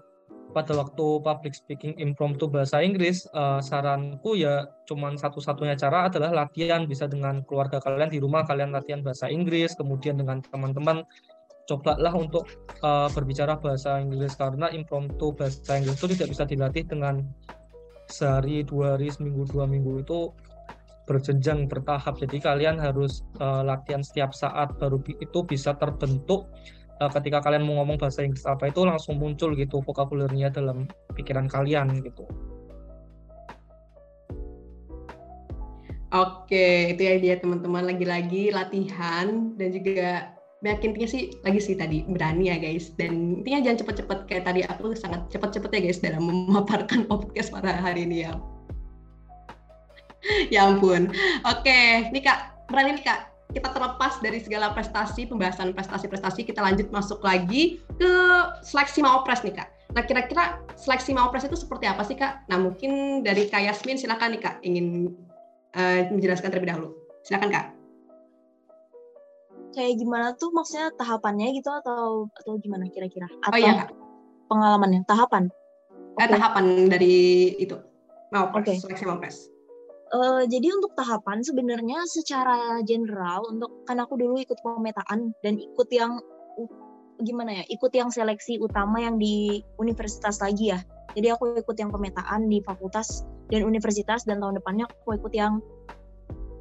[0.53, 6.85] pada waktu public speaking impromptu bahasa Inggris, uh, saranku ya cuman satu-satunya cara adalah latihan
[6.85, 11.01] bisa dengan keluarga kalian di rumah kalian latihan bahasa Inggris, kemudian dengan teman-teman
[11.65, 12.45] cobalah untuk
[12.85, 14.37] uh, berbicara bahasa Inggris.
[14.37, 17.25] Karena impromptu bahasa Inggris itu tidak bisa dilatih dengan
[18.07, 20.31] sehari dua hari seminggu dua minggu itu
[21.07, 22.19] berjenjang bertahap.
[22.19, 26.51] Jadi kalian harus uh, latihan setiap saat baru itu bisa terbentuk
[27.01, 31.47] uh, ketika kalian mau ngomong bahasa Inggris apa itu langsung muncul gitu vokabulernya dalam pikiran
[31.47, 32.27] kalian gitu.
[36.14, 40.31] Oke, itu ya dia teman-teman lagi-lagi latihan dan juga
[40.64, 44.61] banyak intinya sih lagi sih tadi berani ya guys dan intinya jangan cepet-cepet kayak tadi
[44.64, 48.33] aku sangat cepet-cepet ya guys dalam memaparkan podcast pada hari ini ya.
[50.55, 51.11] ya ampun.
[51.47, 53.21] Oke, nih kak berani nih kak
[53.55, 58.12] kita terlepas dari segala prestasi pembahasan prestasi-prestasi kita lanjut masuk lagi ke
[58.61, 59.69] seleksi Maopres nih kak.
[59.97, 62.45] Nah kira-kira seleksi Maopres itu seperti apa sih kak?
[62.53, 65.15] Nah mungkin dari Kak Yasmin silakan nih kak ingin
[65.77, 66.89] uh, menjelaskan terlebih dahulu.
[67.27, 67.67] Silakan Kak.
[69.77, 73.29] Kayak gimana tuh maksudnya tahapannya gitu atau atau gimana kira-kira?
[73.45, 73.91] Atau oh iya Kak.
[74.47, 75.51] Pengalamannya, tahapan?
[76.17, 76.23] Okay.
[76.23, 77.15] Eh, tahapan dari
[77.59, 77.77] itu.
[78.31, 78.79] Mau okay.
[78.79, 79.51] seleksi Mapres.
[80.14, 85.90] Uh, jadi untuk tahapan sebenarnya secara general untuk kan aku dulu ikut pemetaan dan ikut
[85.90, 86.23] yang
[87.27, 90.79] gimana ya ikut yang seleksi utama yang di universitas lagi ya
[91.16, 95.64] jadi aku ikut yang pemetaan di fakultas dan universitas dan tahun depannya aku ikut yang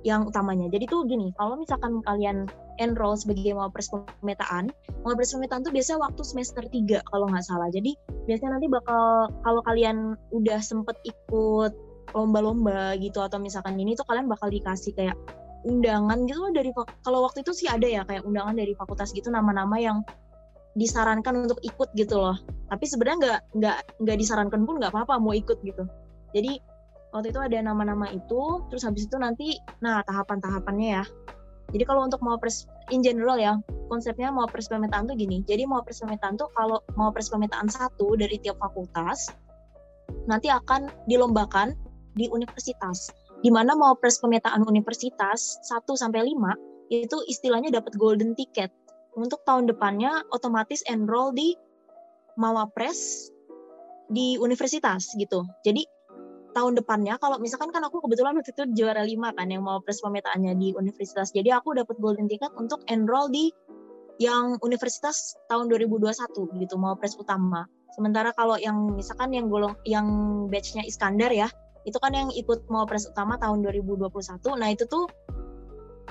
[0.06, 0.70] yang utamanya.
[0.70, 2.46] Jadi tuh gini, kalau misalkan kalian
[2.78, 3.90] enroll sebagai mawapres
[4.22, 4.70] pemetaan,
[5.02, 7.68] mawapres pemetaan tuh biasanya waktu semester 3 kalau nggak salah.
[7.74, 7.98] Jadi
[8.30, 11.74] biasanya nanti bakal kalau kalian udah sempet ikut
[12.14, 15.18] lomba-lomba gitu atau misalkan ini tuh kalian bakal dikasih kayak
[15.66, 16.70] undangan gitu loh dari
[17.02, 20.06] kalau waktu itu sih ada ya kayak undangan dari fakultas gitu nama-nama yang
[20.76, 22.38] disarankan untuk ikut gitu loh.
[22.70, 25.88] Tapi sebenarnya nggak nggak nggak disarankan pun nggak apa-apa mau ikut gitu.
[26.36, 26.60] Jadi
[27.16, 31.04] waktu itu ada nama-nama itu terus habis itu nanti nah tahapan-tahapannya ya.
[31.74, 33.58] Jadi kalau untuk mau pres in general ya
[33.90, 35.42] konsepnya mau pres pemetaan tuh gini.
[35.48, 39.32] Jadi mau pres pemetaan tuh kalau mau pres pemetaan satu dari tiap fakultas
[40.30, 41.74] nanti akan dilombakan
[42.16, 43.12] di universitas
[43.44, 48.72] di mana mau pres pemetaan universitas 1 sampai 5 itu istilahnya dapat golden ticket
[49.16, 51.56] untuk tahun depannya otomatis enroll di
[52.36, 53.32] Mawapres
[54.12, 55.48] di universitas gitu.
[55.64, 55.88] Jadi
[56.56, 60.56] tahun depannya kalau misalkan kan aku kebetulan waktu itu juara lima kan yang Mawapres pemetaannya
[60.60, 61.32] di universitas.
[61.32, 63.50] Jadi aku dapat golden ticket untuk enroll di
[64.20, 66.16] yang universitas tahun 2021
[66.64, 67.68] gitu Mawapres utama.
[67.96, 70.08] Sementara kalau yang misalkan yang golong yang
[70.52, 71.48] batchnya Iskandar ya,
[71.86, 74.10] itu kan yang ikut Mawapres utama tahun 2021.
[74.58, 75.06] Nah, itu tuh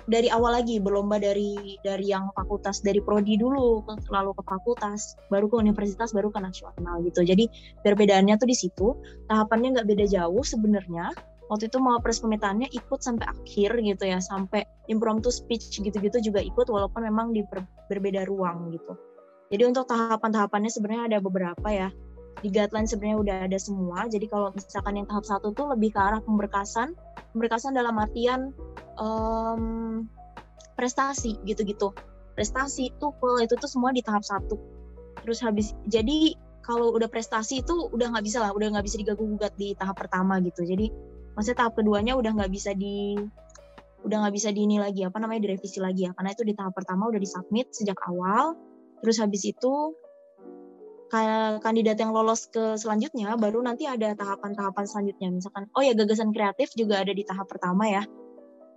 [0.05, 3.81] dari awal lagi berlomba dari dari yang fakultas dari prodi dulu
[4.13, 7.25] lalu ke fakultas baru ke universitas baru ke nasional gitu.
[7.25, 7.49] Jadi
[7.83, 8.89] perbedaannya tuh di situ.
[9.29, 11.11] Tahapannya nggak beda jauh sebenarnya.
[11.53, 16.41] Waktu itu mau pres pemetaannya ikut sampai akhir gitu ya sampai impromptu speech gitu-gitu juga
[16.41, 17.45] ikut walaupun memang di
[17.93, 18.97] berbeda ruang gitu.
[19.53, 21.93] Jadi untuk tahapan-tahapannya sebenarnya ada beberapa ya
[22.43, 24.09] di guideline sebenarnya udah ada semua.
[24.11, 26.97] Jadi kalau misalkan yang tahap satu tuh lebih ke arah pemberkasan,
[27.37, 28.51] pemberkasan dalam artian
[28.99, 30.05] um,
[30.75, 31.95] prestasi gitu-gitu.
[32.35, 34.59] Prestasi, tuh itu tuh semua di tahap satu.
[35.23, 36.35] Terus habis, jadi
[36.67, 39.95] kalau udah prestasi itu udah nggak bisa lah, udah nggak bisa diganggu gugat di tahap
[39.95, 40.67] pertama gitu.
[40.67, 40.91] Jadi
[41.39, 43.15] maksudnya tahap keduanya udah nggak bisa di
[44.05, 46.77] udah nggak bisa di ini lagi apa namanya direvisi lagi ya karena itu di tahap
[46.77, 48.53] pertama udah disubmit sejak awal
[49.01, 49.97] terus habis itu
[51.63, 55.29] kandidat yang lolos ke selanjutnya baru nanti ada tahapan-tahapan selanjutnya.
[55.31, 58.03] Misalkan oh ya gagasan kreatif juga ada di tahap pertama ya.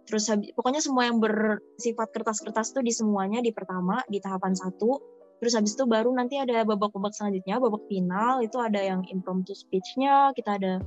[0.08, 5.02] Terus pokoknya semua yang bersifat kertas-kertas tuh di semuanya di pertama di tahapan satu.
[5.38, 10.34] Terus habis itu baru nanti ada babak-babak selanjutnya babak final itu ada yang impromptu speech-nya
[10.34, 10.82] kita ada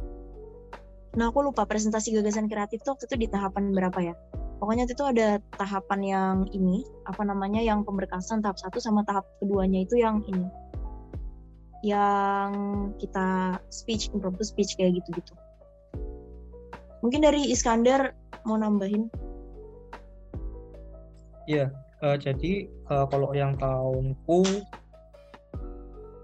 [1.10, 4.14] nah aku lupa presentasi gagasan kreatif tuh waktu itu di tahapan berapa ya.
[4.62, 9.82] Pokoknya itu ada tahapan yang ini apa namanya yang pemberkasan tahap satu sama tahap keduanya
[9.82, 10.46] itu yang ini
[11.80, 12.50] yang
[13.00, 15.32] kita speech impromptu speech kayak gitu-gitu.
[17.00, 18.12] Mungkin dari Iskandar
[18.44, 19.08] mau nambahin?
[21.48, 21.72] Iya,
[22.04, 24.44] uh, jadi uh, kalau yang tahunku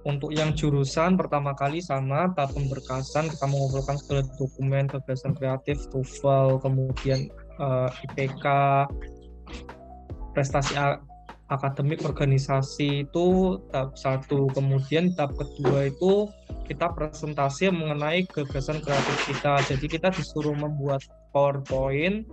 [0.07, 6.63] untuk yang jurusan pertama kali sama tahap pemberkasan kita mengumpulkan segala dokumen gagasan kreatif TOEFL
[6.63, 7.27] kemudian
[7.59, 8.47] uh, IPK
[10.31, 10.79] prestasi
[11.47, 16.27] akademik organisasi itu tahap satu kemudian tahap kedua itu
[16.67, 19.63] kita presentasi mengenai gagasan kreatif kita.
[19.71, 22.27] Jadi kita disuruh membuat powerpoint.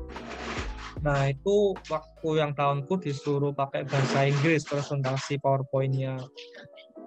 [1.05, 6.17] Nah itu waktu yang tahunku disuruh pakai bahasa Inggris presentasi powerpointnya.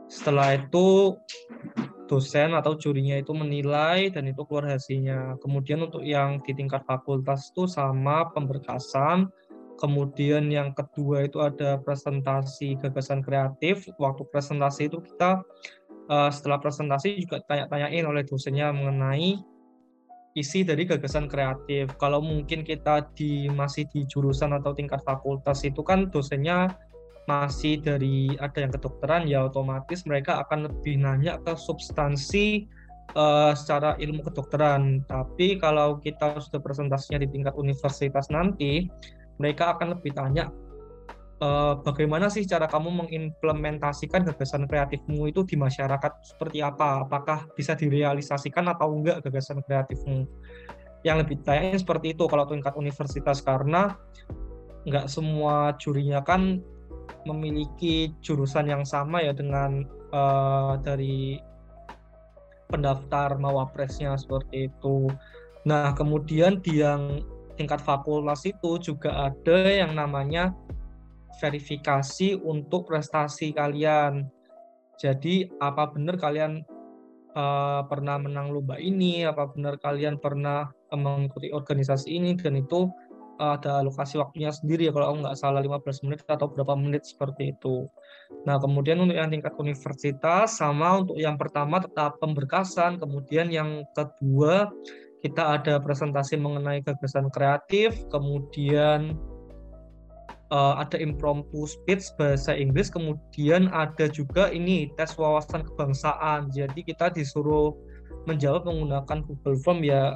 [0.07, 1.19] Setelah itu
[2.07, 5.35] dosen atau jurinya itu menilai dan itu keluar hasilnya.
[5.43, 9.27] Kemudian untuk yang di tingkat fakultas itu sama pemberkasan
[9.77, 13.85] Kemudian yang kedua itu ada presentasi gagasan kreatif.
[14.01, 15.45] Waktu presentasi itu kita
[16.09, 19.37] uh, setelah presentasi juga tanya-tanyain oleh dosennya mengenai
[20.37, 21.93] isi dari gagasan kreatif.
[21.97, 26.77] Kalau mungkin kita di masih di jurusan atau tingkat fakultas itu kan dosennya
[27.27, 32.71] masih dari ada yang kedokteran ya otomatis mereka akan lebih nanya ke substansi
[33.19, 35.03] uh, secara ilmu kedokteran.
[35.09, 38.87] Tapi kalau kita sudah presentasinya di tingkat universitas nanti,
[39.37, 40.49] mereka akan lebih tanya
[41.41, 47.05] uh, bagaimana sih cara kamu mengimplementasikan gagasan kreatifmu itu di masyarakat seperti apa?
[47.05, 50.25] Apakah bisa direalisasikan atau enggak gagasan kreatifmu?
[51.05, 53.95] Yang lebih tanya seperti itu kalau tingkat universitas karena
[54.87, 56.63] nggak semua jurinya kan
[57.27, 59.83] memiliki jurusan yang sama ya dengan
[60.15, 61.39] uh, dari
[62.67, 65.11] pendaftar mawapresnya seperti itu.
[65.67, 67.23] Nah, kemudian di yang
[67.57, 70.53] tingkat fakultas itu juga ada yang namanya
[71.41, 74.29] verifikasi untuk prestasi kalian.
[74.97, 76.65] Jadi apa benar kalian
[77.37, 82.89] uh, pernah menang lomba ini, apa benar kalian pernah mengikuti organisasi ini dan itu
[83.37, 87.53] ada alokasi waktunya sendiri ya kalau aku nggak salah 15 menit atau berapa menit seperti
[87.53, 87.85] itu.
[88.49, 94.73] Nah kemudian untuk yang tingkat universitas sama untuk yang pertama tetap pemberkasan, kemudian yang kedua
[95.27, 99.19] kita ada presentasi mengenai gagasan kreatif, kemudian
[100.55, 106.55] uh, ada impromptu speech bahasa Inggris, kemudian ada juga ini tes wawasan kebangsaan.
[106.55, 107.75] Jadi kita disuruh
[108.31, 110.15] menjawab menggunakan Google Form ya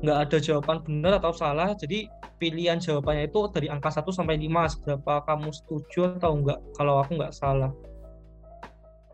[0.00, 1.76] nggak ada jawaban benar atau salah.
[1.76, 2.08] Jadi
[2.40, 7.20] pilihan jawabannya itu dari angka 1 sampai 5 seberapa kamu setuju atau enggak kalau aku
[7.20, 7.68] nggak salah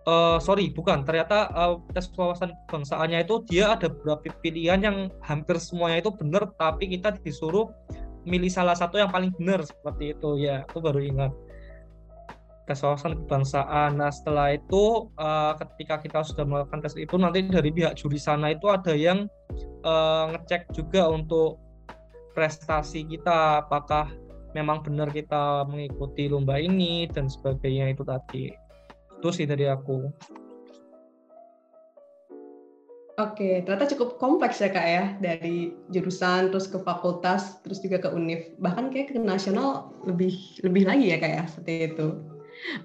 [0.07, 5.59] uh, sorry bukan ternyata uh, tes wawasan bangsaannya itu dia ada beberapa pilihan yang hampir
[5.59, 7.69] semuanya itu benar tapi kita disuruh
[8.27, 11.31] milih salah satu yang paling benar seperti itu ya aku baru ingat
[12.67, 13.95] tes wawasan kebangsaan.
[13.95, 18.53] Nah setelah itu uh, ketika kita sudah melakukan tes itu nanti dari pihak juri sana
[18.53, 19.31] itu ada yang
[19.87, 21.63] uh, ngecek juga untuk
[22.35, 24.11] prestasi kita apakah
[24.53, 28.66] memang benar kita mengikuti lomba ini dan sebagainya itu tadi.
[29.19, 30.13] Itu sih dari aku.
[33.17, 38.13] Oke, ternyata cukup kompleks ya kak ya dari jurusan terus ke fakultas terus juga ke
[38.13, 42.21] univ bahkan kayak ke nasional lebih lebih lagi ya kak ya seperti itu.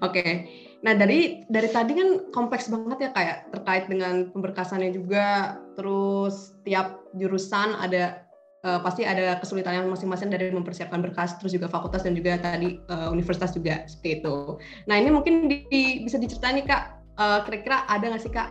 [0.00, 0.48] Oke.
[0.82, 7.04] Nah, dari dari tadi kan kompleks banget ya kayak terkait dengan pemberkasannya juga, terus tiap
[7.14, 8.26] jurusan ada
[8.62, 12.78] uh, pasti ada kesulitan yang masing-masing dari mempersiapkan berkas, terus juga fakultas dan juga tadi
[12.90, 14.58] uh, universitas juga seperti itu.
[14.86, 16.82] Nah, ini mungkin di, bisa diceritain nih Kak,
[17.18, 18.50] uh, kira-kira ada nggak sih Kak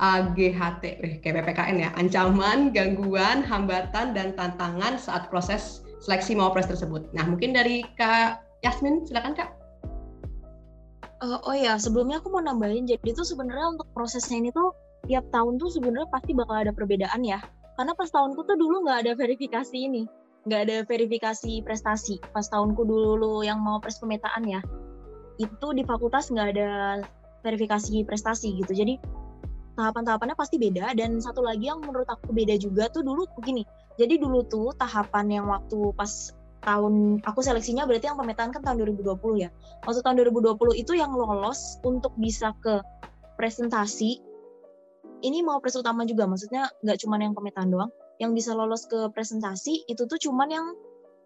[0.00, 7.12] AGHT, eh, kayak PPKN ya, ancaman, gangguan, hambatan, dan tantangan saat proses seleksi Mawapres tersebut.
[7.12, 9.52] Nah, mungkin dari Kak Yasmin, silakan Kak.
[11.20, 12.88] Uh, oh ya, sebelumnya aku mau nambahin.
[12.88, 14.72] Jadi tuh sebenarnya untuk prosesnya ini tuh
[15.04, 17.44] tiap tahun tuh sebenarnya pasti bakal ada perbedaan ya.
[17.80, 20.04] Karena pas tahunku tuh dulu nggak ada verifikasi ini,
[20.44, 22.20] nggak ada verifikasi prestasi.
[22.28, 24.60] Pas tahunku dulu yang mau pres pemetaan ya,
[25.40, 27.00] itu di fakultas nggak ada
[27.40, 28.76] verifikasi prestasi gitu.
[28.76, 29.00] Jadi
[29.80, 30.92] tahapan-tahapannya pasti beda.
[30.92, 33.64] Dan satu lagi yang menurut aku beda juga tuh dulu begini.
[33.96, 38.84] Jadi dulu tuh tahapan yang waktu pas tahun aku seleksinya berarti yang pemetaan kan tahun
[38.92, 39.48] 2020 ya.
[39.88, 42.84] Waktu tahun 2020 itu yang lolos untuk bisa ke
[43.40, 44.20] presentasi
[45.20, 49.08] ini mau pres utama juga maksudnya nggak cuma yang pemetaan doang yang bisa lolos ke
[49.12, 50.66] presentasi itu tuh cuman yang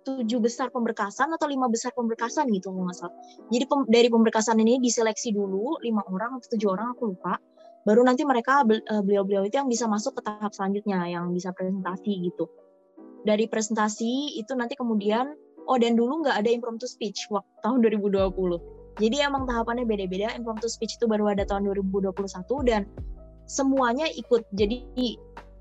[0.05, 3.17] tujuh besar pemberkasan atau lima besar pemberkasan gitu nggak salah.
[3.49, 7.41] Jadi pem, dari pemberkasan ini diseleksi dulu lima orang atau tujuh orang aku lupa.
[7.89, 12.21] Baru nanti mereka eh, beliau-beliau itu yang bisa masuk ke tahap selanjutnya yang bisa presentasi
[12.21, 12.53] gitu
[13.25, 15.33] dari presentasi itu nanti kemudian
[15.67, 18.31] oh dan dulu nggak ada impromptu speech waktu tahun 2020
[19.03, 22.15] jadi emang tahapannya beda-beda impromptu speech itu baru ada tahun 2021
[22.69, 22.87] dan
[23.45, 24.45] semuanya ikut.
[24.53, 24.85] Jadi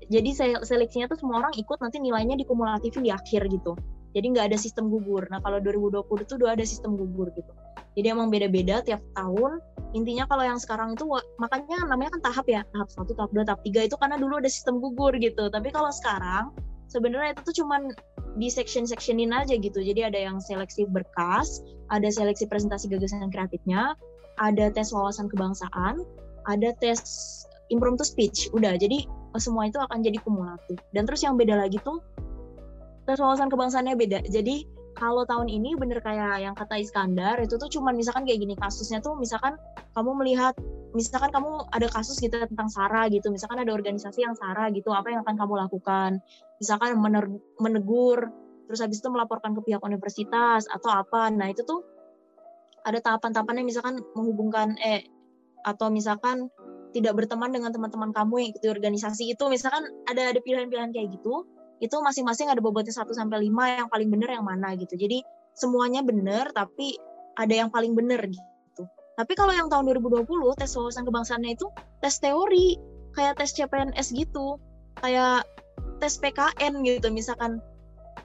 [0.04, 3.72] jadi seleksinya tuh semua orang ikut nanti nilainya dikumulatifin di akhir gitu.
[4.14, 5.26] Jadi nggak ada sistem gugur.
[5.32, 7.52] Nah kalau 2020 itu udah ada sistem gugur gitu.
[7.94, 9.62] Jadi emang beda-beda tiap tahun.
[9.94, 11.06] Intinya kalau yang sekarang itu
[11.38, 12.62] makanya namanya kan tahap ya.
[12.74, 15.50] Tahap satu tahap dua tahap tiga itu karena dulu ada sistem gugur gitu.
[15.50, 16.54] Tapi kalau sekarang
[16.90, 17.90] sebenarnya itu tuh cuman
[18.38, 19.78] di section-sectionin aja gitu.
[19.78, 23.94] Jadi ada yang seleksi berkas, ada seleksi presentasi gagasan kreatifnya,
[24.42, 26.02] ada tes wawasan kebangsaan,
[26.50, 26.98] ada tes
[27.74, 28.46] impromptu speech.
[28.54, 29.02] Udah, jadi
[29.34, 30.78] semua itu akan jadi kumulatif.
[30.94, 31.98] Dan terus yang beda lagi tuh
[33.04, 34.22] tes wawasan kebangsaannya beda.
[34.30, 34.64] Jadi
[34.94, 39.02] kalau tahun ini bener kayak yang kata Iskandar itu tuh cuman misalkan kayak gini kasusnya
[39.02, 39.58] tuh misalkan
[39.92, 40.54] kamu melihat
[40.94, 45.10] misalkan kamu ada kasus gitu tentang SARA gitu misalkan ada organisasi yang SARA gitu apa
[45.10, 46.22] yang akan kamu lakukan
[46.62, 46.94] misalkan
[47.58, 48.30] menegur
[48.70, 51.82] terus habis itu melaporkan ke pihak universitas atau apa nah itu tuh
[52.86, 55.02] ada tahapan-tahapannya misalkan menghubungkan eh
[55.66, 56.52] atau misalkan
[56.94, 61.42] tidak berteman dengan teman-teman kamu yang ikut organisasi itu misalkan ada ada pilihan-pilihan kayak gitu
[61.82, 64.94] itu masing-masing ada bobotnya 1 sampai 5 yang paling benar yang mana gitu.
[64.94, 65.26] Jadi
[65.58, 66.94] semuanya benar tapi
[67.34, 68.82] ada yang paling benar gitu.
[69.18, 70.24] Tapi kalau yang tahun 2020
[70.56, 71.66] tes wawasan kebangsaannya itu
[71.98, 72.78] tes teori
[73.18, 74.56] kayak tes CPNS gitu.
[75.02, 75.44] Kayak
[75.98, 77.58] tes PKN gitu misalkan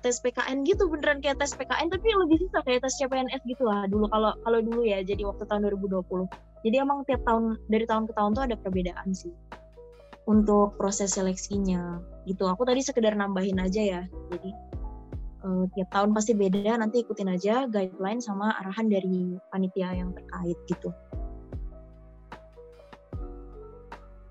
[0.01, 3.85] tes PKN gitu beneran kayak tes PKN tapi lebih susah kayak tes CPNS gitu lah
[3.87, 4.07] dulu.
[4.11, 6.27] Kalau kalau dulu ya jadi waktu tahun 2020
[6.63, 9.31] jadi emang tiap tahun dari tahun ke tahun tuh ada perbedaan sih
[10.27, 12.45] untuk proses seleksinya gitu.
[12.45, 14.01] Aku tadi sekedar nambahin aja ya.
[14.29, 14.51] Jadi
[15.47, 20.57] uh, tiap tahun pasti beda nanti ikutin aja guideline sama arahan dari panitia yang terkait
[20.67, 20.91] gitu.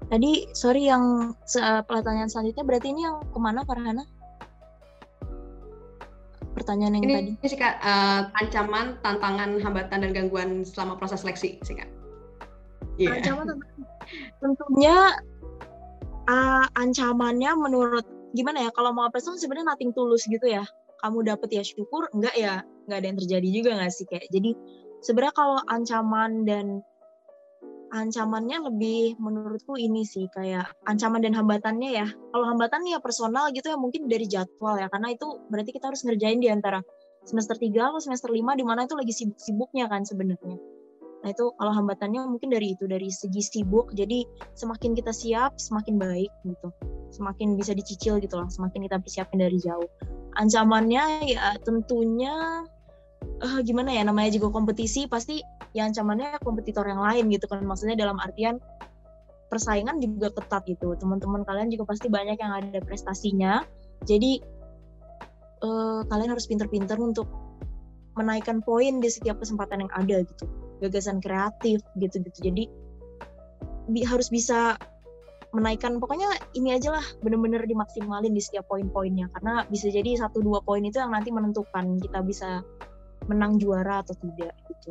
[0.08, 1.36] Tadi sorry yang
[1.84, 4.08] pertanyaan selanjutnya berarti ini yang ke mana Farhana?
[6.58, 7.32] Pertanyaan yang ini, tadi?
[7.38, 11.86] Ini sih kak, uh, ancaman, tantangan, hambatan dan gangguan selama proses seleksi sih kak.
[12.98, 13.22] Yeah.
[13.22, 13.62] Ancaman
[14.42, 15.14] tentunya
[16.26, 18.06] uh, ancamannya menurut
[18.36, 20.66] gimana ya kalau mau apa sih sebenarnya nothing tulus gitu ya
[21.00, 24.50] kamu dapet ya syukur enggak ya enggak ada yang terjadi juga nggak sih kayak jadi
[25.00, 26.84] sebenarnya kalau ancaman dan
[27.92, 32.06] ancamannya lebih menurutku ini sih kayak ancaman dan hambatannya ya.
[32.08, 36.04] Kalau hambatan ya personal gitu ya mungkin dari jadwal ya karena itu berarti kita harus
[36.04, 36.84] ngerjain di antara
[37.24, 40.56] semester 3 atau semester 5 di mana itu lagi sibuk-sibuknya kan sebenarnya.
[41.18, 44.22] Nah itu kalau hambatannya mungkin dari itu dari segi sibuk jadi
[44.54, 46.68] semakin kita siap semakin baik gitu.
[47.08, 49.88] Semakin bisa dicicil gitu lah, semakin kita persiapin dari jauh.
[50.36, 52.62] Ancamannya ya tentunya
[53.42, 55.40] uh, gimana ya namanya juga kompetisi pasti
[55.76, 57.62] yang ancamannya kompetitor yang lain gitu kan.
[57.64, 58.58] Maksudnya dalam artian
[59.48, 60.94] persaingan juga ketat gitu.
[60.96, 63.64] Teman-teman kalian juga pasti banyak yang ada prestasinya.
[64.04, 64.40] Jadi
[65.64, 67.26] uh, kalian harus pinter-pinter untuk
[68.18, 70.44] menaikkan poin di setiap kesempatan yang ada gitu.
[70.84, 72.38] Gagasan kreatif gitu-gitu.
[72.42, 72.64] Jadi
[73.88, 74.76] bi harus bisa
[75.56, 75.96] menaikkan.
[75.96, 79.32] Pokoknya ini aja lah bener-bener dimaksimalin di setiap poin-poinnya.
[79.32, 82.62] Karena bisa jadi satu dua poin itu yang nanti menentukan kita bisa
[83.28, 84.90] menang juara atau tidak gitu.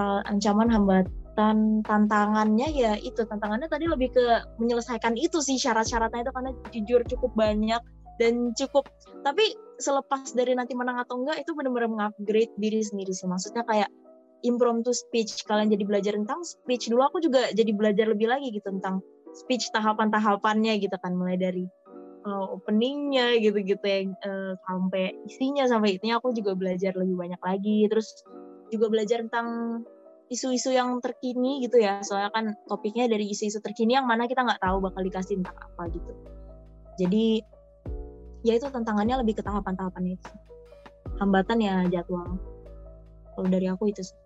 [0.00, 4.24] Uh, ancaman hambatan tantangannya ya itu tantangannya tadi lebih ke
[4.56, 7.80] menyelesaikan itu sih syarat-syaratnya itu karena jujur cukup banyak
[8.16, 8.88] dan cukup
[9.20, 13.28] tapi selepas dari nanti menang atau enggak itu benar-benar mengupgrade diri sendiri sih.
[13.28, 13.90] Maksudnya kayak
[14.42, 16.88] impromptu speech kalian jadi belajar tentang speech.
[16.88, 21.64] Dulu aku juga jadi belajar lebih lagi gitu tentang speech tahapan-tahapannya gitu kan mulai dari
[22.26, 27.86] uh, openingnya gitu-gitu yang uh, sampai isinya sampai ini aku juga belajar lebih banyak lagi.
[27.90, 28.08] Terus
[28.72, 29.82] juga belajar tentang
[30.32, 32.00] isu-isu yang terkini gitu ya.
[32.00, 35.82] Soalnya kan topiknya dari isu-isu terkini yang mana kita nggak tahu bakal dikasih tentang apa
[35.92, 36.12] gitu.
[36.96, 37.44] Jadi
[38.42, 40.30] ya itu tantangannya lebih ke tahapan-tahapan itu.
[41.20, 42.40] Hambatan ya jadwal.
[43.36, 44.16] Kalau dari aku itu sih.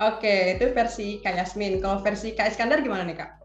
[0.00, 1.76] Oke, itu versi Kak Yasmin.
[1.84, 3.39] Kalau versi Kak Iskandar gimana nih, Kak?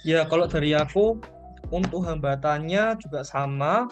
[0.00, 1.20] Ya, kalau dari aku,
[1.68, 3.86] untuk hambatannya juga sama.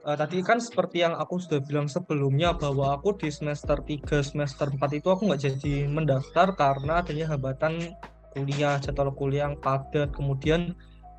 [0.00, 4.72] Uh, tadi kan seperti yang aku sudah bilang sebelumnya bahwa aku di semester 3, semester
[4.72, 7.92] 4 itu aku nggak jadi mendaftar karena adanya hambatan
[8.32, 10.08] kuliah, jadwal kuliah yang padat.
[10.16, 10.72] Kemudian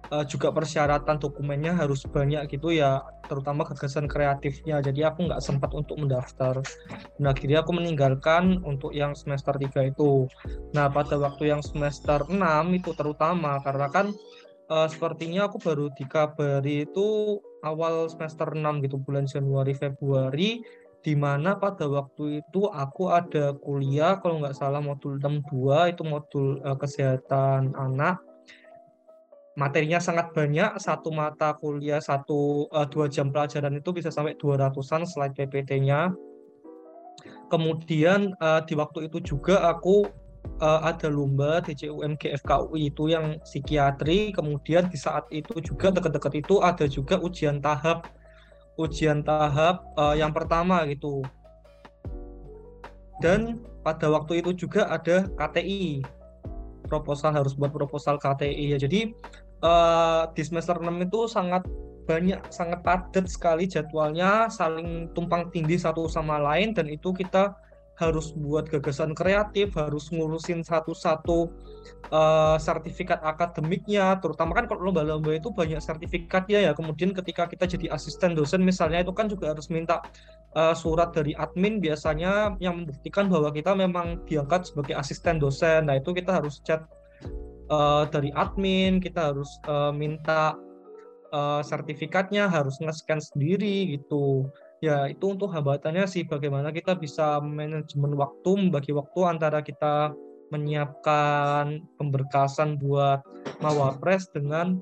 [0.10, 4.82] uh, juga persyaratan dokumennya harus banyak gitu ya, terutama gagasan kreatifnya.
[4.82, 6.66] Jadi aku nggak sempat untuk mendaftar.
[7.22, 10.26] Nah, akhirnya aku meninggalkan untuk yang semester 3 itu.
[10.74, 12.34] Nah, pada waktu yang semester 6
[12.74, 14.10] itu terutama karena kan
[14.72, 20.64] uh, sepertinya aku baru dikabari itu awal semester 6 gitu bulan Januari Februari
[21.02, 26.48] di mana pada waktu itu aku ada kuliah kalau nggak salah modul 62 itu modul
[26.64, 28.24] uh, kesehatan anak.
[29.60, 35.04] Materinya sangat banyak satu mata kuliah satu uh, dua jam pelajaran itu bisa sampai 200-an
[35.04, 36.16] slide PPT-nya
[37.52, 40.08] kemudian uh, di waktu itu juga aku
[40.62, 46.62] uh, ada lomba TCUM GFKUI itu yang psikiatri kemudian di saat itu juga dekat-dekat itu
[46.62, 48.10] ada juga ujian tahap
[48.80, 51.22] ujian tahap uh, yang pertama gitu.
[53.22, 56.02] Dan pada waktu itu juga ada KTI
[56.90, 58.78] proposal harus buat proposal KTI ya.
[58.82, 59.14] Jadi
[59.62, 61.64] uh, di semester 6 itu sangat
[62.10, 67.54] banyak sangat padat sekali jadwalnya saling tumpang tindih satu sama lain dan itu kita
[68.02, 71.54] harus buat gagasan kreatif, harus ngurusin satu-satu
[72.10, 76.72] uh, sertifikat akademiknya, terutama kan kalau lomba-lomba itu banyak sertifikatnya ya.
[76.74, 80.02] Kemudian ketika kita jadi asisten dosen misalnya itu kan juga harus minta
[80.58, 85.86] uh, surat dari admin biasanya yang membuktikan bahwa kita memang diangkat sebagai asisten dosen.
[85.86, 86.84] Nah itu kita harus chat
[87.70, 90.58] uh, dari admin, kita harus uh, minta
[91.32, 94.50] uh, sertifikatnya, harus nge-scan sendiri gitu.
[94.82, 100.10] Ya itu untuk hambatannya sih bagaimana kita bisa manajemen waktu membagi waktu antara kita
[100.50, 103.22] menyiapkan pemberkasan buat
[103.62, 104.82] mawapres dengan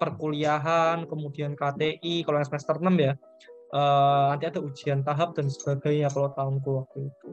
[0.00, 3.12] perkuliahan kemudian KTI kalau yang semester 6 ya
[3.76, 7.30] uh, nanti ada ujian tahap dan sebagainya kalau tahunku waktu itu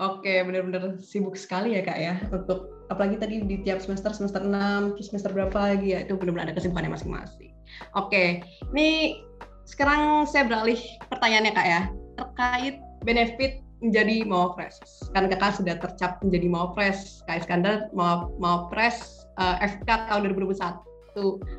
[0.00, 4.98] Oke, benar-benar sibuk sekali ya kak ya untuk apalagi tadi di tiap semester semester 6
[4.98, 7.54] terus semester berapa lagi ya itu benar-benar ada kesibukannya masing-masing.
[7.94, 8.42] Oke,
[8.74, 9.20] ini
[9.68, 10.80] sekarang saya beralih
[11.12, 11.80] pertanyaannya kak ya
[12.16, 14.80] terkait benefit menjadi Mawapres.
[15.14, 20.82] Kan kakak sudah tercap menjadi Mawapres, Kak Iskandar Mawapres uh, FK tahun 2021.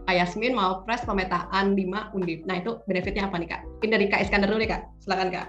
[0.03, 2.43] Kak Yasmin Mawapres pemetaan 5 Undip.
[2.43, 3.61] Nah itu benefitnya apa nih Kak?
[3.79, 4.81] Mungkin dari Kak Iskandar dulu nih Kak.
[4.99, 5.47] Silakan Kak.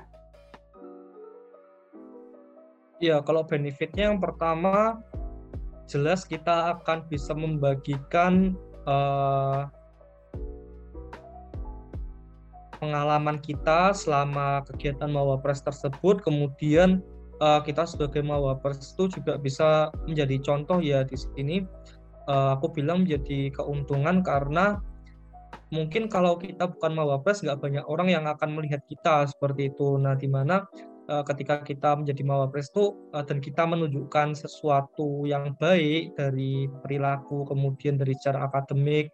[3.00, 5.00] Ya, kalau benefitnya yang pertama
[5.88, 8.54] jelas kita akan bisa membagikan
[8.84, 9.66] uh,
[12.80, 17.04] pengalaman kita selama kegiatan Mawapres tersebut, kemudian
[17.44, 21.68] uh, kita sebagai Mawapres itu juga bisa menjadi contoh ya di sini.
[22.28, 24.78] Uh, aku bilang menjadi keuntungan karena
[25.74, 29.98] mungkin kalau kita bukan Mawapres nggak banyak orang yang akan melihat kita seperti itu.
[29.98, 30.66] Nah, di mana
[31.10, 37.46] uh, ketika kita menjadi Mawapres itu uh, dan kita menunjukkan sesuatu yang baik dari perilaku,
[37.48, 39.10] kemudian dari cara akademik,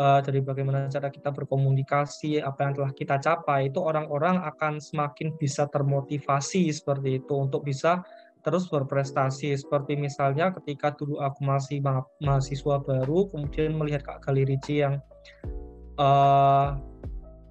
[0.00, 5.36] uh, dari bagaimana cara kita berkomunikasi, apa yang telah kita capai, itu orang-orang akan semakin
[5.36, 8.00] bisa termotivasi seperti itu untuk bisa
[8.40, 9.52] terus berprestasi.
[9.52, 14.96] Seperti misalnya ketika dulu aku masih ma mahasiswa baru, kemudian melihat Kak Gali Ricci yang
[16.00, 16.80] uh,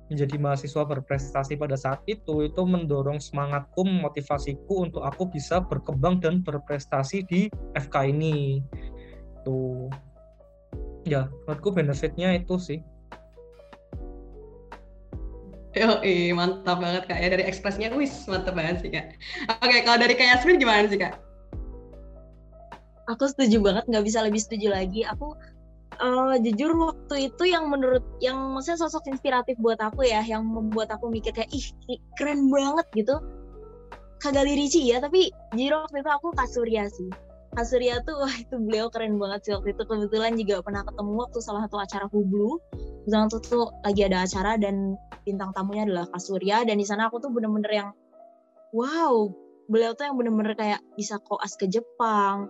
[0.10, 6.41] menjadi mahasiswa berprestasi pada saat itu, itu mendorong semangatku, motivasiku untuk aku bisa berkembang dan
[6.41, 7.45] berprestasi di
[7.78, 8.66] FK ini.
[9.45, 10.09] Tuh
[11.08, 12.80] ya menurutku benefitnya itu sih
[15.78, 16.02] Yo,
[16.34, 19.14] mantap banget kak ya dari ekspresinya, wis mantap banget sih kak.
[19.62, 21.22] Oke, kalau dari kak Yasmin gimana sih kak?
[23.06, 25.06] Aku setuju banget, nggak bisa lebih setuju lagi.
[25.06, 25.38] Aku
[26.02, 30.89] uh, jujur waktu itu yang menurut, yang maksudnya sosok inspiratif buat aku ya, yang membuat
[30.89, 31.70] aku mikir kayak ih
[32.18, 33.22] keren banget gitu.
[34.18, 37.14] Kak Gali Ricci ya, tapi jujur waktu itu aku Kak Surya sih
[37.58, 39.84] Surya tuh wah itu beliau keren banget sih waktu itu.
[39.84, 42.62] Kebetulan juga pernah ketemu waktu salah satu acara Hublu.
[43.04, 44.95] Kebetulan tuh, tuh lagi ada acara dan
[45.26, 46.64] bintang tamunya adalah Kak Surya.
[46.64, 47.89] Dan di sana aku tuh bener-bener yang
[48.72, 49.28] wow
[49.70, 52.50] beliau tuh yang bener-bener kayak bisa koas ke Jepang.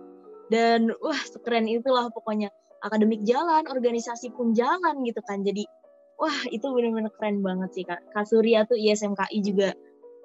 [0.52, 2.52] Dan wah keren itulah pokoknya.
[2.80, 5.44] Akademik jalan organisasi pun jalan gitu kan.
[5.44, 5.68] Jadi
[6.20, 8.00] wah itu bener-bener keren banget sih Kak.
[8.12, 9.72] Kak Surya tuh ISMKI juga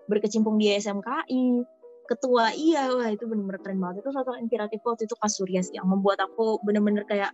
[0.06, 1.66] berkecimpung di ISMKI
[2.06, 2.54] ketua.
[2.54, 4.06] Iya wah itu bener-bener keren banget.
[4.06, 7.34] Itu satu inspiratif waktu itu Kasurya sih yang membuat aku bener-bener kayak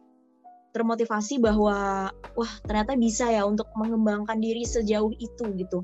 [0.72, 5.84] termotivasi bahwa wah ternyata bisa ya untuk mengembangkan diri sejauh itu gitu.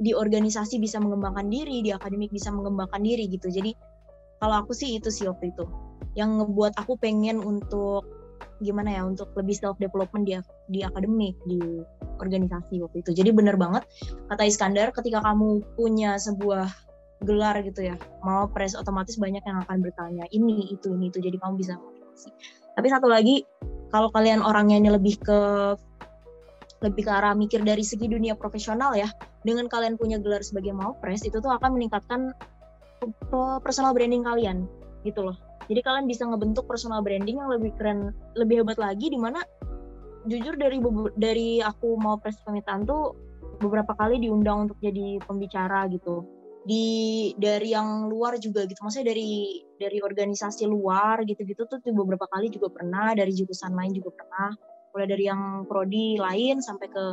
[0.00, 3.52] Di organisasi bisa mengembangkan diri di akademik bisa mengembangkan diri gitu.
[3.52, 3.76] Jadi
[4.40, 5.68] kalau aku sih itu sih waktu itu
[6.16, 8.08] yang ngebuat aku pengen untuk
[8.58, 10.34] gimana ya untuk lebih self development di
[10.72, 11.60] di akademik di
[12.18, 13.10] organisasi waktu itu.
[13.14, 13.86] Jadi bener banget
[14.32, 16.66] kata Iskandar ketika kamu punya sebuah
[17.22, 17.96] gelar gitu ya.
[18.22, 21.18] Mau press otomatis banyak yang akan bertanya ini itu ini itu.
[21.18, 22.30] Jadi kamu bisa motivasi
[22.78, 23.42] tapi satu lagi
[23.90, 25.40] kalau kalian orangnya ini lebih ke
[26.78, 29.10] lebih ke arah mikir dari segi dunia profesional ya
[29.42, 32.30] dengan kalian punya gelar sebagai mau press itu tuh akan meningkatkan
[33.66, 34.70] personal branding kalian
[35.02, 35.34] gitu loh.
[35.66, 39.42] Jadi kalian bisa ngebentuk personal branding yang lebih keren lebih hebat lagi di mana
[40.30, 40.78] jujur dari
[41.18, 43.18] dari aku mau press pemitaan tuh
[43.58, 46.22] beberapa kali diundang untuk jadi pembicara gitu
[46.68, 46.86] di
[47.40, 48.76] dari yang luar juga gitu.
[48.84, 54.12] Maksudnya dari dari organisasi luar gitu-gitu tuh beberapa kali juga pernah dari jurusan lain juga
[54.12, 54.52] pernah.
[54.92, 57.04] Mulai dari yang prodi lain sampai ke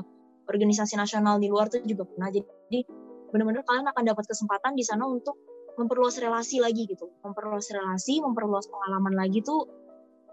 [0.51, 2.28] organisasi nasional di luar tuh juga pernah.
[2.36, 2.84] Jadi
[3.32, 5.39] benar-benar kalian akan dapat kesempatan di sana untuk
[5.80, 7.08] memperluas relasi lagi gitu.
[7.24, 9.72] Memperluas relasi memperluas pengalaman lagi tuh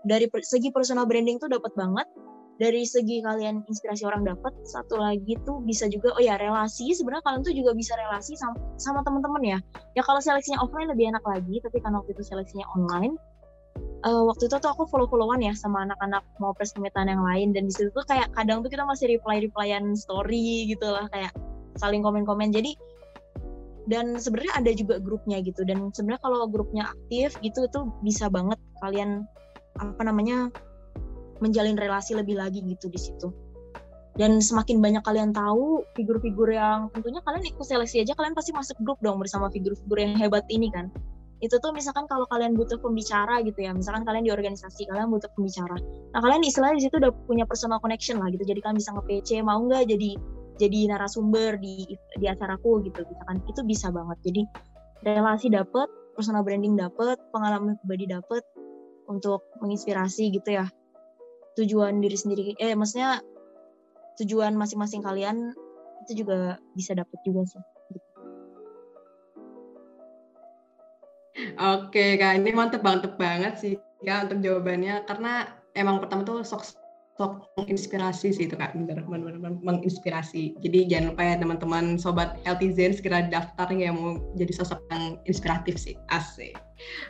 [0.02, 2.10] dari segi personal branding tuh dapat banget
[2.60, 6.92] dari segi kalian inspirasi orang dapat satu lagi tuh bisa juga oh ya relasi.
[6.92, 9.58] Sebenarnya kalian tuh juga bisa relasi sama, sama teman-teman ya.
[9.96, 13.16] Ya kalau seleksinya offline lebih enak lagi tapi karena waktu itu seleksinya online
[14.06, 17.48] uh, waktu itu tuh aku follow-followan ya sama anak-anak mau pemetaan yang lain.
[17.54, 21.32] Dan di situ tuh kayak kadang tuh kita masih reply-replyan story gitu lah kayak
[21.78, 22.52] saling komen-komen.
[22.52, 22.76] Jadi
[23.90, 25.66] dan sebenarnya ada juga grupnya gitu.
[25.66, 29.26] Dan sebenarnya kalau grupnya aktif gitu itu bisa banget kalian
[29.80, 30.52] apa namanya
[31.42, 33.34] menjalin relasi lebih lagi gitu di situ.
[34.12, 38.76] Dan semakin banyak kalian tahu figur-figur yang tentunya kalian ikut seleksi aja kalian pasti masuk
[38.84, 40.92] grup dong bersama figur-figur yang hebat ini kan.
[41.42, 45.32] Itu tuh misalkan kalau kalian butuh pembicara gitu ya misalkan kalian di organisasi kalian butuh
[45.32, 45.80] pembicara.
[46.12, 49.40] Nah kalian istilahnya di situ udah punya personal connection lah gitu jadi kalian bisa nge-PC
[49.42, 50.10] mau nggak jadi
[50.60, 54.18] jadi narasumber di di acaraku gitu misalkan itu bisa banget.
[54.28, 54.42] Jadi
[55.08, 58.44] relasi dapet personal branding dapet pengalaman pribadi dapet
[59.08, 60.68] untuk menginspirasi gitu ya
[61.58, 62.52] tujuan diri sendiri.
[62.56, 63.20] Eh maksudnya
[64.22, 65.52] tujuan masing-masing kalian
[66.04, 67.62] itu juga bisa dapet juga sih.
[71.56, 73.74] Oke kak, ini mantep mantep banget sih
[74.04, 75.04] ya untuk jawabannya.
[75.08, 76.81] Karena emang pertama tuh sok
[77.20, 78.72] sok menginspirasi sih itu kak.
[78.72, 80.56] Bener, bener menginspirasi.
[80.64, 85.20] Jadi jangan lupa ya teman-teman sobat healthy zen segera daftar ya mau jadi sosok yang
[85.28, 85.94] inspiratif sih.
[86.08, 86.56] Asik.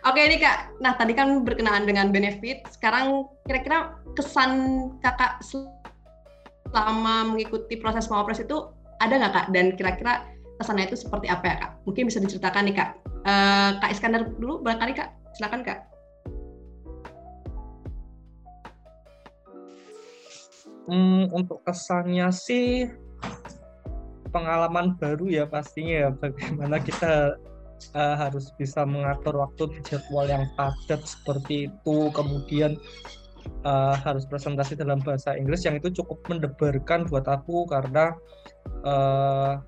[0.02, 0.74] Oke ini kak.
[0.82, 2.66] Nah tadi kan berkenaan dengan benefit.
[2.74, 4.52] Sekarang kira-kira kesan
[5.00, 9.46] kakak selama mengikuti proses mawapres itu ada nggak kak?
[9.54, 10.26] Dan kira-kira
[10.58, 11.70] kesannya itu seperti apa ya kak?
[11.86, 12.90] Mungkin bisa diceritakan nih kak.
[13.22, 15.14] Uh, kak Iskandar dulu barangkali kak?
[15.38, 15.91] Silakan kak
[20.90, 22.90] Hmm, untuk kesannya sih
[24.34, 27.36] pengalaman baru ya pastinya ya bagaimana kita
[27.94, 31.96] uh, harus bisa mengatur waktu jadwal yang padat seperti itu.
[32.10, 32.74] Kemudian
[33.62, 38.14] uh, harus presentasi dalam bahasa Inggris yang itu cukup mendebarkan buat aku karena
[38.82, 39.62] uh,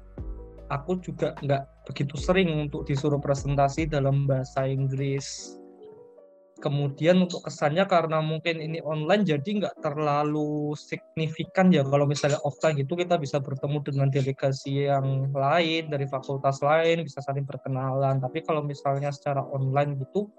[0.73, 1.63] aku juga nggak
[1.93, 5.59] begitu sering untuk disuruh presentasi dalam bahasa Inggris
[6.65, 11.85] kemudian untuk kesannya karena mungkin ini online jadi nggak terlalu signifikan ya.
[11.85, 17.21] Kalau misalnya offline gitu kita bisa bertemu dengan delegasi yang lain dari fakultas lain bisa
[17.21, 20.33] saling perkenalan tapi kalau misalnya secara online gitu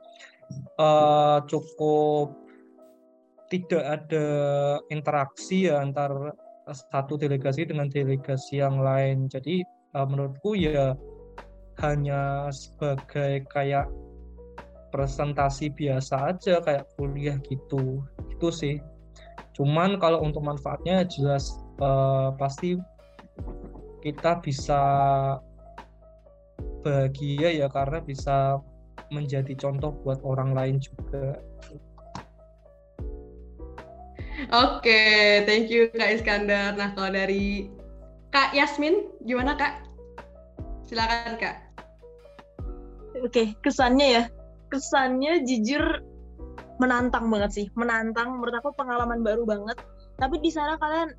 [0.82, 2.34] uh, cukup
[3.54, 4.28] tidak ada
[4.90, 6.34] interaksi ya antar
[6.66, 9.30] satu delegasi dengan delegasi yang lain.
[9.30, 9.62] Jadi
[9.94, 10.98] uh, menurutku ya
[11.86, 13.86] hanya sebagai kayak
[14.96, 18.00] presentasi biasa aja kayak kuliah gitu
[18.32, 18.76] itu sih
[19.52, 21.52] cuman kalau untuk manfaatnya jelas
[21.84, 22.80] uh, pasti
[24.00, 24.80] kita bisa
[26.80, 28.64] bahagia ya karena bisa
[29.12, 31.36] menjadi contoh buat orang lain juga
[34.52, 36.76] Oke, okay, thank you Kak Iskandar.
[36.76, 37.72] Nah, kalau dari
[38.30, 39.88] Kak Yasmin, gimana Kak?
[40.86, 41.56] Silakan Kak.
[43.16, 44.24] Oke, okay, kesannya ya
[44.76, 46.04] kesannya jujur
[46.84, 47.66] menantang banget sih.
[47.80, 49.80] Menantang menurut aku pengalaman baru banget.
[50.20, 51.16] Tapi di sana kalian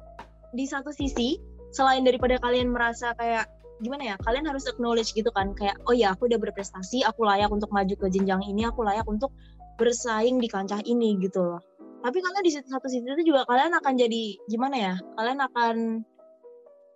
[0.52, 1.40] di satu sisi
[1.72, 3.48] selain daripada kalian merasa kayak
[3.84, 7.52] gimana ya kalian harus acknowledge gitu kan kayak oh ya aku udah berprestasi aku layak
[7.52, 9.28] untuk maju ke jenjang ini aku layak untuk
[9.76, 11.60] bersaing di kancah ini gitu loh.
[12.00, 15.76] Tapi kalian di satu sisi itu juga kalian akan jadi gimana ya kalian akan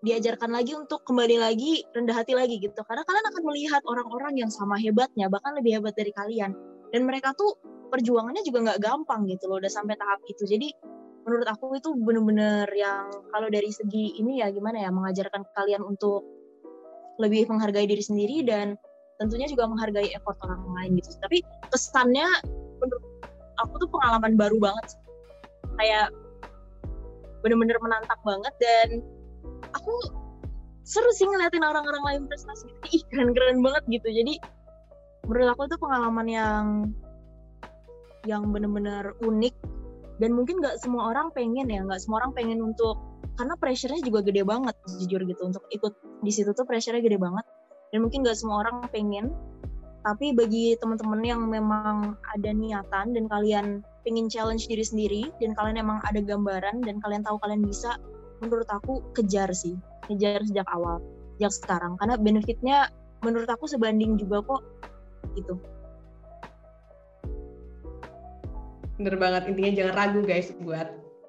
[0.00, 2.80] diajarkan lagi untuk kembali lagi rendah hati lagi gitu.
[2.88, 6.56] Karena kalian akan melihat orang-orang yang sama hebatnya bahkan lebih hebat dari kalian.
[6.90, 7.60] Dan mereka tuh
[7.92, 10.48] perjuangannya juga nggak gampang gitu loh udah sampai tahap itu.
[10.48, 10.72] Jadi
[11.28, 16.24] menurut aku itu bener-bener yang kalau dari segi ini ya gimana ya mengajarkan kalian untuk
[17.20, 18.80] lebih menghargai diri sendiri dan
[19.20, 21.12] tentunya juga menghargai effort orang lain gitu.
[21.20, 22.24] Tapi kesannya
[22.80, 23.04] menurut
[23.60, 24.96] aku tuh pengalaman baru banget
[25.76, 26.08] kayak
[27.44, 29.04] bener-bener menantang banget dan
[29.74, 29.94] aku
[30.84, 34.08] seru sih ngeliatin orang-orang lain prestasi ih keren-keren banget gitu.
[34.10, 34.34] Jadi
[35.28, 36.64] menurut aku itu pengalaman yang
[38.26, 39.54] yang bener-bener unik.
[40.20, 43.00] Dan mungkin nggak semua orang pengen ya nggak semua orang pengen untuk
[43.40, 45.42] karena pressure-nya juga gede banget jujur gitu.
[45.48, 47.46] Untuk ikut di situ tuh pressure-nya gede banget.
[47.94, 49.32] Dan mungkin nggak semua orang pengen.
[50.00, 55.84] Tapi bagi teman-teman yang memang ada niatan dan kalian pengen challenge diri sendiri dan kalian
[55.84, 58.00] emang ada gambaran dan kalian tahu kalian bisa
[58.40, 59.76] menurut aku kejar sih.
[60.08, 61.00] Kejar sejak awal
[61.38, 61.92] sejak sekarang.
[62.00, 62.78] Karena benefitnya
[63.24, 64.62] menurut aku sebanding juga kok
[65.36, 65.54] gitu.
[69.00, 69.48] Bener banget.
[69.48, 70.88] Intinya jangan ragu guys buat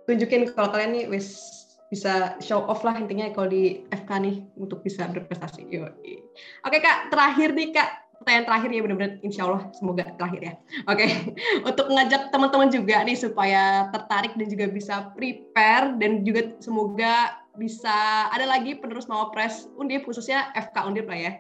[0.09, 1.39] tunjukin kalau kalian nih wis
[1.91, 5.67] bisa show off lah intinya kalau di FK nih untuk bisa berprestasi.
[5.67, 5.91] Yo.
[6.63, 10.53] Oke kak, terakhir nih kak, pertanyaan terakhir ya benar-benar insya Allah semoga terakhir ya.
[10.85, 11.09] Oke, okay.
[11.69, 18.29] untuk ngajak teman-teman juga nih supaya tertarik dan juga bisa prepare dan juga semoga bisa
[18.31, 21.33] ada lagi penerus mau press Undip khususnya FK Undip lah ya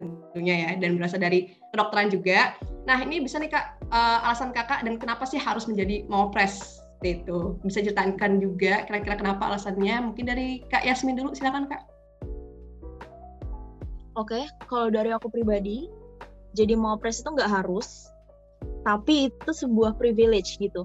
[0.00, 2.54] tentunya ya dan berasal dari kedokteran juga.
[2.86, 6.80] Nah ini bisa nih kak uh, alasan kakak dan kenapa sih harus menjadi mau press
[7.06, 11.82] itu bisa ceritakan juga kira-kira kenapa alasannya mungkin dari kak Yasmin dulu silakan kak.
[14.18, 15.86] Oke, okay, kalau dari aku pribadi,
[16.50, 18.10] jadi mau pres itu nggak harus,
[18.82, 20.82] tapi itu sebuah privilege gitu.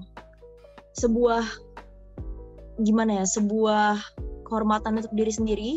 [0.94, 1.42] Sebuah
[2.86, 3.98] gimana ya, sebuah
[4.46, 5.70] kehormatan untuk diri sendiri,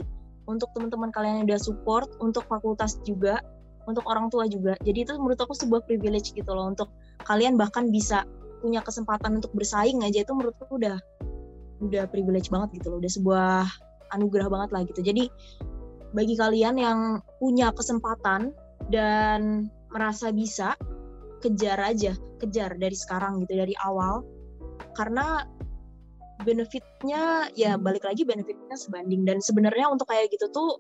[0.45, 3.41] untuk teman-teman kalian yang udah support, untuk fakultas juga,
[3.89, 4.78] untuk orang tua juga.
[4.86, 6.93] Jadi itu menurut aku sebuah privilege gitu loh, untuk
[7.26, 8.22] kalian bahkan bisa
[8.62, 11.01] punya kesempatan untuk bersaing aja itu menurutku udah
[11.82, 13.66] udah privilege banget gitu loh, udah sebuah
[14.14, 15.01] anugerah banget lah gitu.
[15.01, 15.26] Jadi
[16.16, 16.99] bagi kalian yang
[17.39, 18.55] punya kesempatan
[18.88, 20.76] dan merasa bisa
[21.43, 24.24] kejar aja, kejar dari sekarang gitu dari awal.
[24.95, 25.43] Karena
[26.45, 29.26] benefitnya ya balik lagi benefitnya sebanding.
[29.26, 30.80] Dan sebenarnya untuk kayak gitu tuh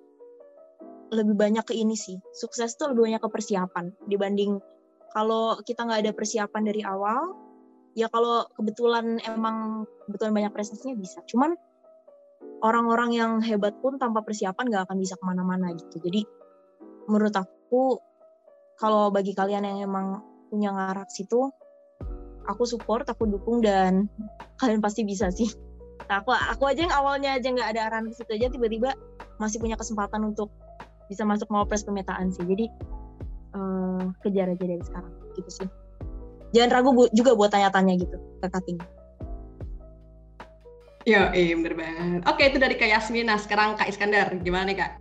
[1.11, 2.17] lebih banyak ke ini sih.
[2.35, 3.85] Sukses tuh lebih banyak ke persiapan.
[4.07, 4.59] Dibanding
[5.15, 7.33] kalau kita nggak ada persiapan dari awal
[7.97, 11.23] ya kalau kebetulan emang kebetulan banyak prestasinya bisa.
[11.25, 11.57] Cuman
[12.61, 16.01] orang-orang yang hebat pun tanpa persiapan nggak akan bisa ke mana-mana gitu.
[16.01, 16.25] Jadi
[17.07, 18.01] menurut aku
[18.77, 21.49] kalau bagi kalian yang emang punya ngarak situ
[22.47, 24.07] aku support aku dukung dan
[24.59, 25.51] kalian pasti bisa sih.
[26.07, 28.95] Nah, aku aku aja yang awalnya aja nggak ada arahan ke situ aja tiba-tiba
[29.37, 30.49] masih punya kesempatan untuk
[31.11, 32.47] bisa masuk mawapres pemetaan sih.
[32.47, 32.65] Jadi
[33.53, 35.13] uh, kejar aja dari sekarang.
[35.35, 35.69] Gitu sih.
[36.55, 38.79] Jangan ragu bu juga buat tanya-tanya gitu ke Kating
[41.07, 42.21] Ya, eh, bener banget.
[42.27, 43.31] Oke, itu dari Kak Yasmin.
[43.31, 44.91] Nah, sekarang Kak Iskandar, gimana nih Kak?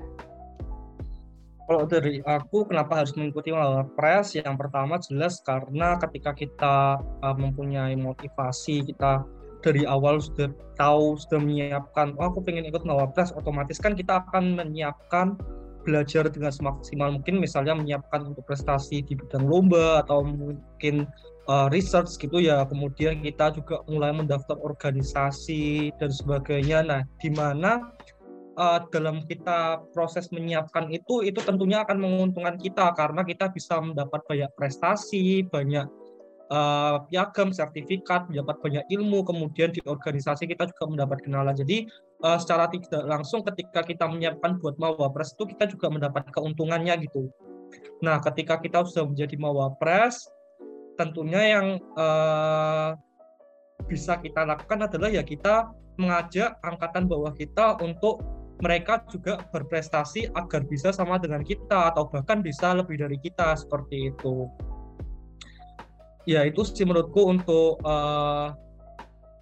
[1.66, 4.38] Kalau dari aku kenapa harus mengikuti Wapres?
[4.38, 9.26] Yang pertama jelas karena ketika kita uh, mempunyai motivasi, kita
[9.66, 14.54] dari awal sudah tahu, sudah menyiapkan, oh aku pengen ikut Wapres, otomatis kan kita akan
[14.54, 15.34] menyiapkan
[15.82, 21.06] belajar dengan semaksimal mungkin misalnya menyiapkan untuk prestasi di bidang lomba atau mungkin
[21.48, 27.94] uh, research gitu ya kemudian kita juga mulai mendaftar organisasi dan sebagainya nah di mana
[28.58, 34.24] uh, dalam kita proses menyiapkan itu itu tentunya akan menguntungkan kita karena kita bisa mendapat
[34.26, 35.86] banyak prestasi, banyak
[36.50, 41.54] uh, piagam, sertifikat, mendapat banyak ilmu, kemudian di organisasi kita juga mendapat kenalan.
[41.54, 41.86] Jadi
[42.24, 47.30] uh, secara tidak langsung ketika kita menyiapkan buat mawapres itu kita juga mendapat keuntungannya gitu.
[48.00, 50.28] Nah, ketika kita sudah menjadi mawapres,
[50.96, 52.96] tentunya yang uh,
[53.86, 58.20] bisa kita lakukan adalah ya kita mengajak angkatan bawah kita untuk
[58.64, 64.12] mereka juga berprestasi agar bisa sama dengan kita atau bahkan bisa lebih dari kita seperti
[64.12, 64.48] itu.
[66.24, 68.56] Ya itu sih menurutku untuk uh,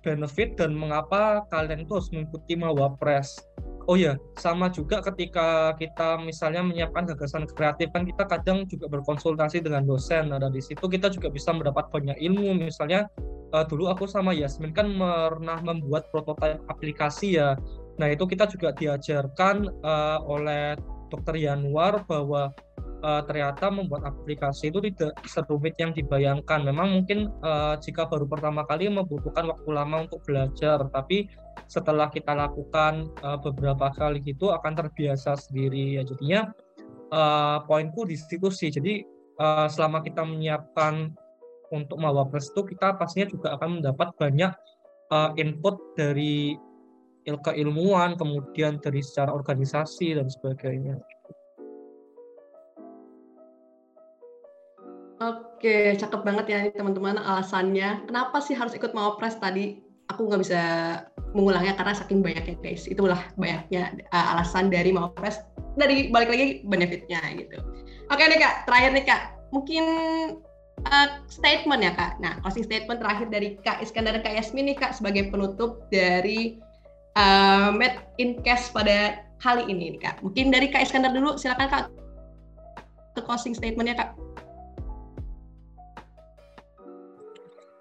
[0.04, 3.38] benefit dan mengapa kalian itu harus mengikuti Mawapres.
[3.84, 9.60] Oh ya, sama juga ketika kita misalnya menyiapkan gagasan kreatif kan kita kadang juga berkonsultasi
[9.60, 10.32] dengan dosen.
[10.32, 12.64] Nah dari situ kita juga bisa mendapat banyak ilmu.
[12.64, 13.04] Misalnya
[13.52, 17.60] uh, dulu aku sama Yasmin kan pernah membuat prototipe aplikasi ya
[17.98, 20.74] Nah itu kita juga diajarkan uh, oleh
[21.10, 22.50] Dokter Yanuar bahwa
[23.04, 26.64] uh, ternyata membuat aplikasi itu tidak serumit yang dibayangkan.
[26.64, 31.28] Memang mungkin uh, jika baru pertama kali membutuhkan waktu lama untuk belajar, tapi
[31.68, 36.00] setelah kita lakukan uh, beberapa kali gitu akan terbiasa sendiri.
[36.00, 36.40] Ya jadinya
[37.12, 38.72] uh, poinku di situ sih.
[38.72, 39.04] Jadi
[39.38, 41.12] uh, selama kita menyiapkan
[41.68, 44.52] untuk mawapres itu kita pastinya juga akan mendapat banyak
[45.12, 46.56] uh, input dari
[47.24, 51.00] keilmuan, kemudian dari secara organisasi dan sebagainya.
[55.24, 58.04] Oke, cakep banget ya teman-teman alasannya.
[58.04, 59.80] Kenapa sih harus ikut Mawapres tadi?
[60.12, 60.60] Aku nggak bisa
[61.32, 62.84] mengulangnya karena saking banyaknya guys.
[62.84, 65.40] Itulah banyaknya uh, alasan dari Mawapres.
[65.80, 67.56] Dari balik lagi benefitnya gitu.
[68.12, 69.22] Oke nih kak, terakhir nih kak.
[69.56, 69.84] Mungkin
[70.92, 72.20] uh, statement ya kak.
[72.20, 76.60] Nah, closing statement terakhir dari kak Iskandar dan kak Yasmin nih kak sebagai penutup dari
[77.16, 77.72] uh,
[78.20, 80.16] in Cash pada kali ini nih Kak.
[80.24, 81.84] Mungkin dari Kak Iskandar dulu, silakan Kak.
[83.14, 84.10] The closing statementnya Kak.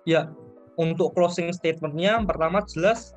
[0.04, 0.28] Ya,
[0.76, 3.16] untuk closing statementnya pertama jelas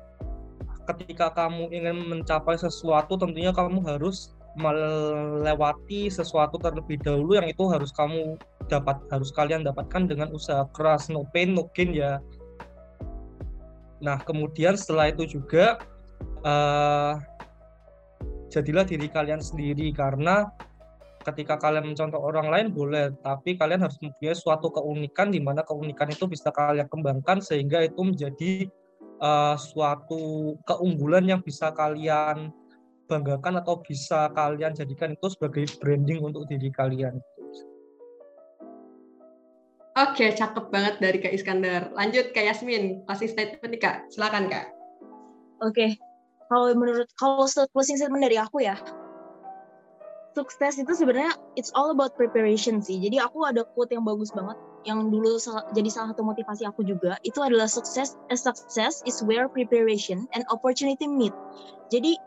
[0.87, 7.93] ketika kamu ingin mencapai sesuatu tentunya kamu harus melewati sesuatu terlebih dahulu yang itu harus
[7.93, 11.11] kamu dapat harus kalian dapatkan dengan usaha keras.
[11.13, 12.23] No pain no gain ya.
[14.01, 15.77] Nah kemudian setelah itu juga
[16.41, 17.21] uh,
[18.49, 20.49] jadilah diri kalian sendiri karena
[21.27, 26.07] ketika kalian mencontoh orang lain boleh, tapi kalian harus mempunyai suatu keunikan di mana keunikan
[26.07, 28.71] itu bisa kalian kembangkan sehingga itu menjadi
[29.19, 32.55] uh, suatu keunggulan yang bisa kalian
[33.11, 37.19] banggakan atau bisa kalian jadikan itu sebagai branding untuk diri kalian.
[39.97, 41.89] Oke, cakep banget dari Kak Iskandar.
[41.97, 43.95] Lanjut Kak Yasmin, kasih statement nih Kak.
[44.13, 44.69] Silakan Kak.
[45.65, 45.97] Oke,
[46.53, 48.77] kalau menurut kalau closing statement dari aku ya
[50.37, 53.01] sukses itu sebenarnya it's all about preparation sih.
[53.01, 54.53] Jadi aku ada quote yang bagus banget
[54.85, 55.41] yang dulu
[55.73, 57.17] jadi salah satu motivasi aku juga.
[57.25, 61.33] Itu adalah sukses a success is where preparation and opportunity meet.
[61.89, 62.21] Jadi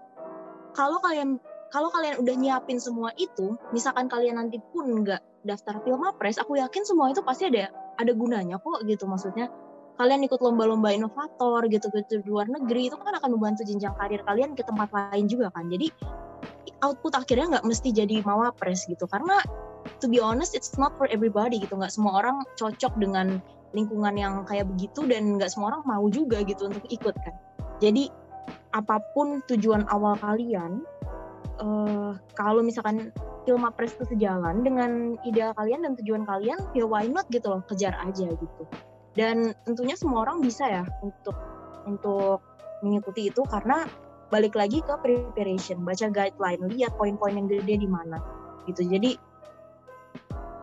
[0.75, 1.39] kalau kalian
[1.71, 6.59] kalau kalian udah nyiapin semua itu misalkan kalian nanti pun nggak daftar film Filmapres aku
[6.59, 9.07] yakin semua itu pasti ada ada gunanya kok gitu.
[9.07, 9.47] Maksudnya
[10.01, 14.57] kalian ikut lomba-lomba inovator gitu-gitu di luar negeri itu kan akan membantu jenjang karir kalian
[14.57, 15.69] ke tempat lain juga kan.
[15.69, 15.93] Jadi
[16.81, 19.05] output akhirnya nggak mesti jadi mawapres gitu.
[19.09, 19.41] Karena
[20.01, 21.77] to be honest it's not for everybody gitu.
[21.77, 26.43] Nggak semua orang cocok dengan lingkungan yang kayak begitu dan nggak semua orang mau juga
[26.43, 27.35] gitu untuk ikut kan.
[27.79, 28.11] Jadi
[28.75, 30.87] apa pun tujuan awal kalian
[31.59, 33.11] uh, kalau misalkan
[33.49, 37.97] Filmapres itu sejalan dengan ideal kalian dan tujuan kalian ya why not gitu loh kejar
[37.99, 38.63] aja gitu.
[39.17, 41.35] Dan tentunya semua orang bisa ya untuk
[41.89, 42.45] untuk
[42.85, 43.89] mengikuti itu karena
[44.31, 48.23] balik lagi ke preparation baca guideline lihat poin-poin yang gede di mana
[48.71, 48.87] gitu.
[48.87, 49.19] Jadi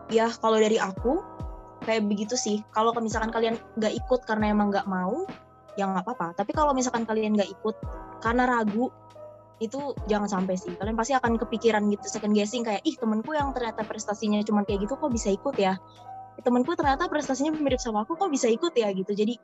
[0.08, 1.20] ya kalau dari aku
[1.84, 2.64] kayak begitu sih.
[2.72, 5.28] Kalau misalkan kalian nggak ikut karena emang nggak mau
[5.76, 6.34] ya nggak apa-apa.
[6.34, 7.76] Tapi kalau misalkan kalian nggak ikut
[8.24, 8.88] karena ragu
[9.58, 10.72] itu jangan sampai sih.
[10.74, 14.88] Kalian pasti akan kepikiran gitu second guessing kayak ih temenku yang ternyata prestasinya cuma kayak
[14.88, 15.76] gitu kok bisa ikut ya?
[16.38, 18.94] Temanku ternyata prestasinya mirip sama aku kok bisa ikut ya?
[18.94, 19.10] Gitu.
[19.10, 19.34] Jadi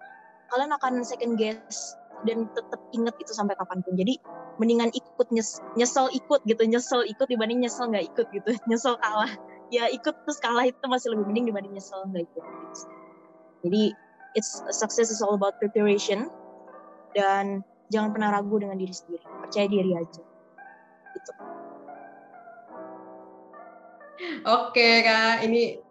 [0.46, 3.94] kalian akan second guess dan tetap inget itu sampai kapan pun.
[3.94, 4.16] Jadi
[4.56, 9.32] mendingan ikut nyes nyesel ikut gitu nyesel ikut dibanding nyesel nggak ikut gitu nyesel kalah.
[9.72, 12.44] Ya ikut terus kalah itu masih lebih mending dibanding nyesel nggak ikut.
[13.64, 13.82] Jadi
[14.36, 16.28] it's success is all about preparation
[17.14, 19.24] dan jangan pernah ragu dengan diri sendiri.
[19.44, 20.22] Percaya diri aja.
[21.14, 21.32] Gitu.
[24.44, 25.83] Oke kak, ini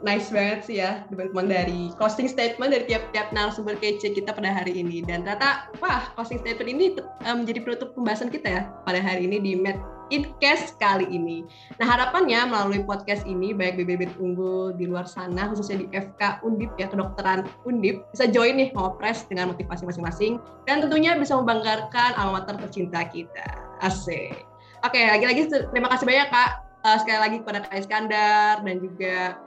[0.00, 4.72] nice banget sih ya teman-teman dari closing statement dari tiap-tiap narasumber kece kita pada hari
[4.80, 6.96] ini dan ternyata wah closing statement ini
[7.28, 9.76] um, menjadi penutup pembahasan kita ya pada hari ini di Med
[10.10, 11.46] Incast kali ini.
[11.78, 16.74] Nah harapannya melalui podcast ini baik bibit unggul di luar sana khususnya di FK Undip
[16.82, 22.18] ya kedokteran Undip bisa join nih mau press dengan motivasi masing-masing dan tentunya bisa membanggakan
[22.18, 23.46] alma mater tercinta kita.
[23.86, 24.42] Asik.
[24.82, 26.50] Oke, lagi-lagi terima kasih banyak Kak
[26.82, 29.38] uh, sekali lagi kepada Kak Iskandar dan juga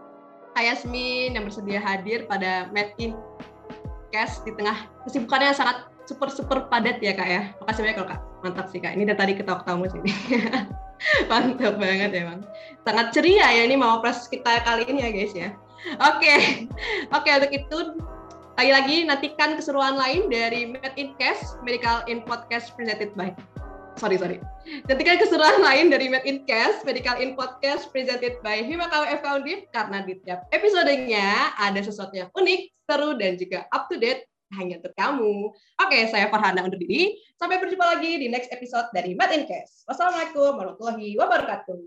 [0.54, 3.18] Kak Yasmin yang bersedia hadir pada Made in
[4.14, 7.42] Cast di tengah kesibukannya yang sangat super super padat ya kak ya.
[7.66, 8.94] Makasih banyak loh kak, mantap sih kak.
[8.94, 10.12] Ini dari tadi ketawa ketawa sini.
[11.32, 12.46] mantap banget emang.
[12.86, 15.50] Sangat ceria ya ini mau proses kita kali ini ya guys ya.
[16.00, 16.36] Oke,
[17.12, 17.78] oke untuk itu
[18.56, 23.34] lagi-lagi nantikan keseruan lain dari Made in Cast Medical in Podcast presented by
[23.98, 24.38] sorry sorry.
[24.88, 30.02] Ketika keseruan lain dari Made in Cast, Medical in Podcast presented by Himakau FK karena
[30.06, 34.26] di tiap episodenya ada sesuatu yang unik, seru dan juga up to date
[34.56, 35.50] hanya untuk kamu.
[35.82, 37.18] Oke, saya Farhana undur diri.
[37.36, 39.84] Sampai berjumpa lagi di next episode dari Made in Cast.
[39.90, 41.84] Wassalamualaikum warahmatullahi wabarakatuh.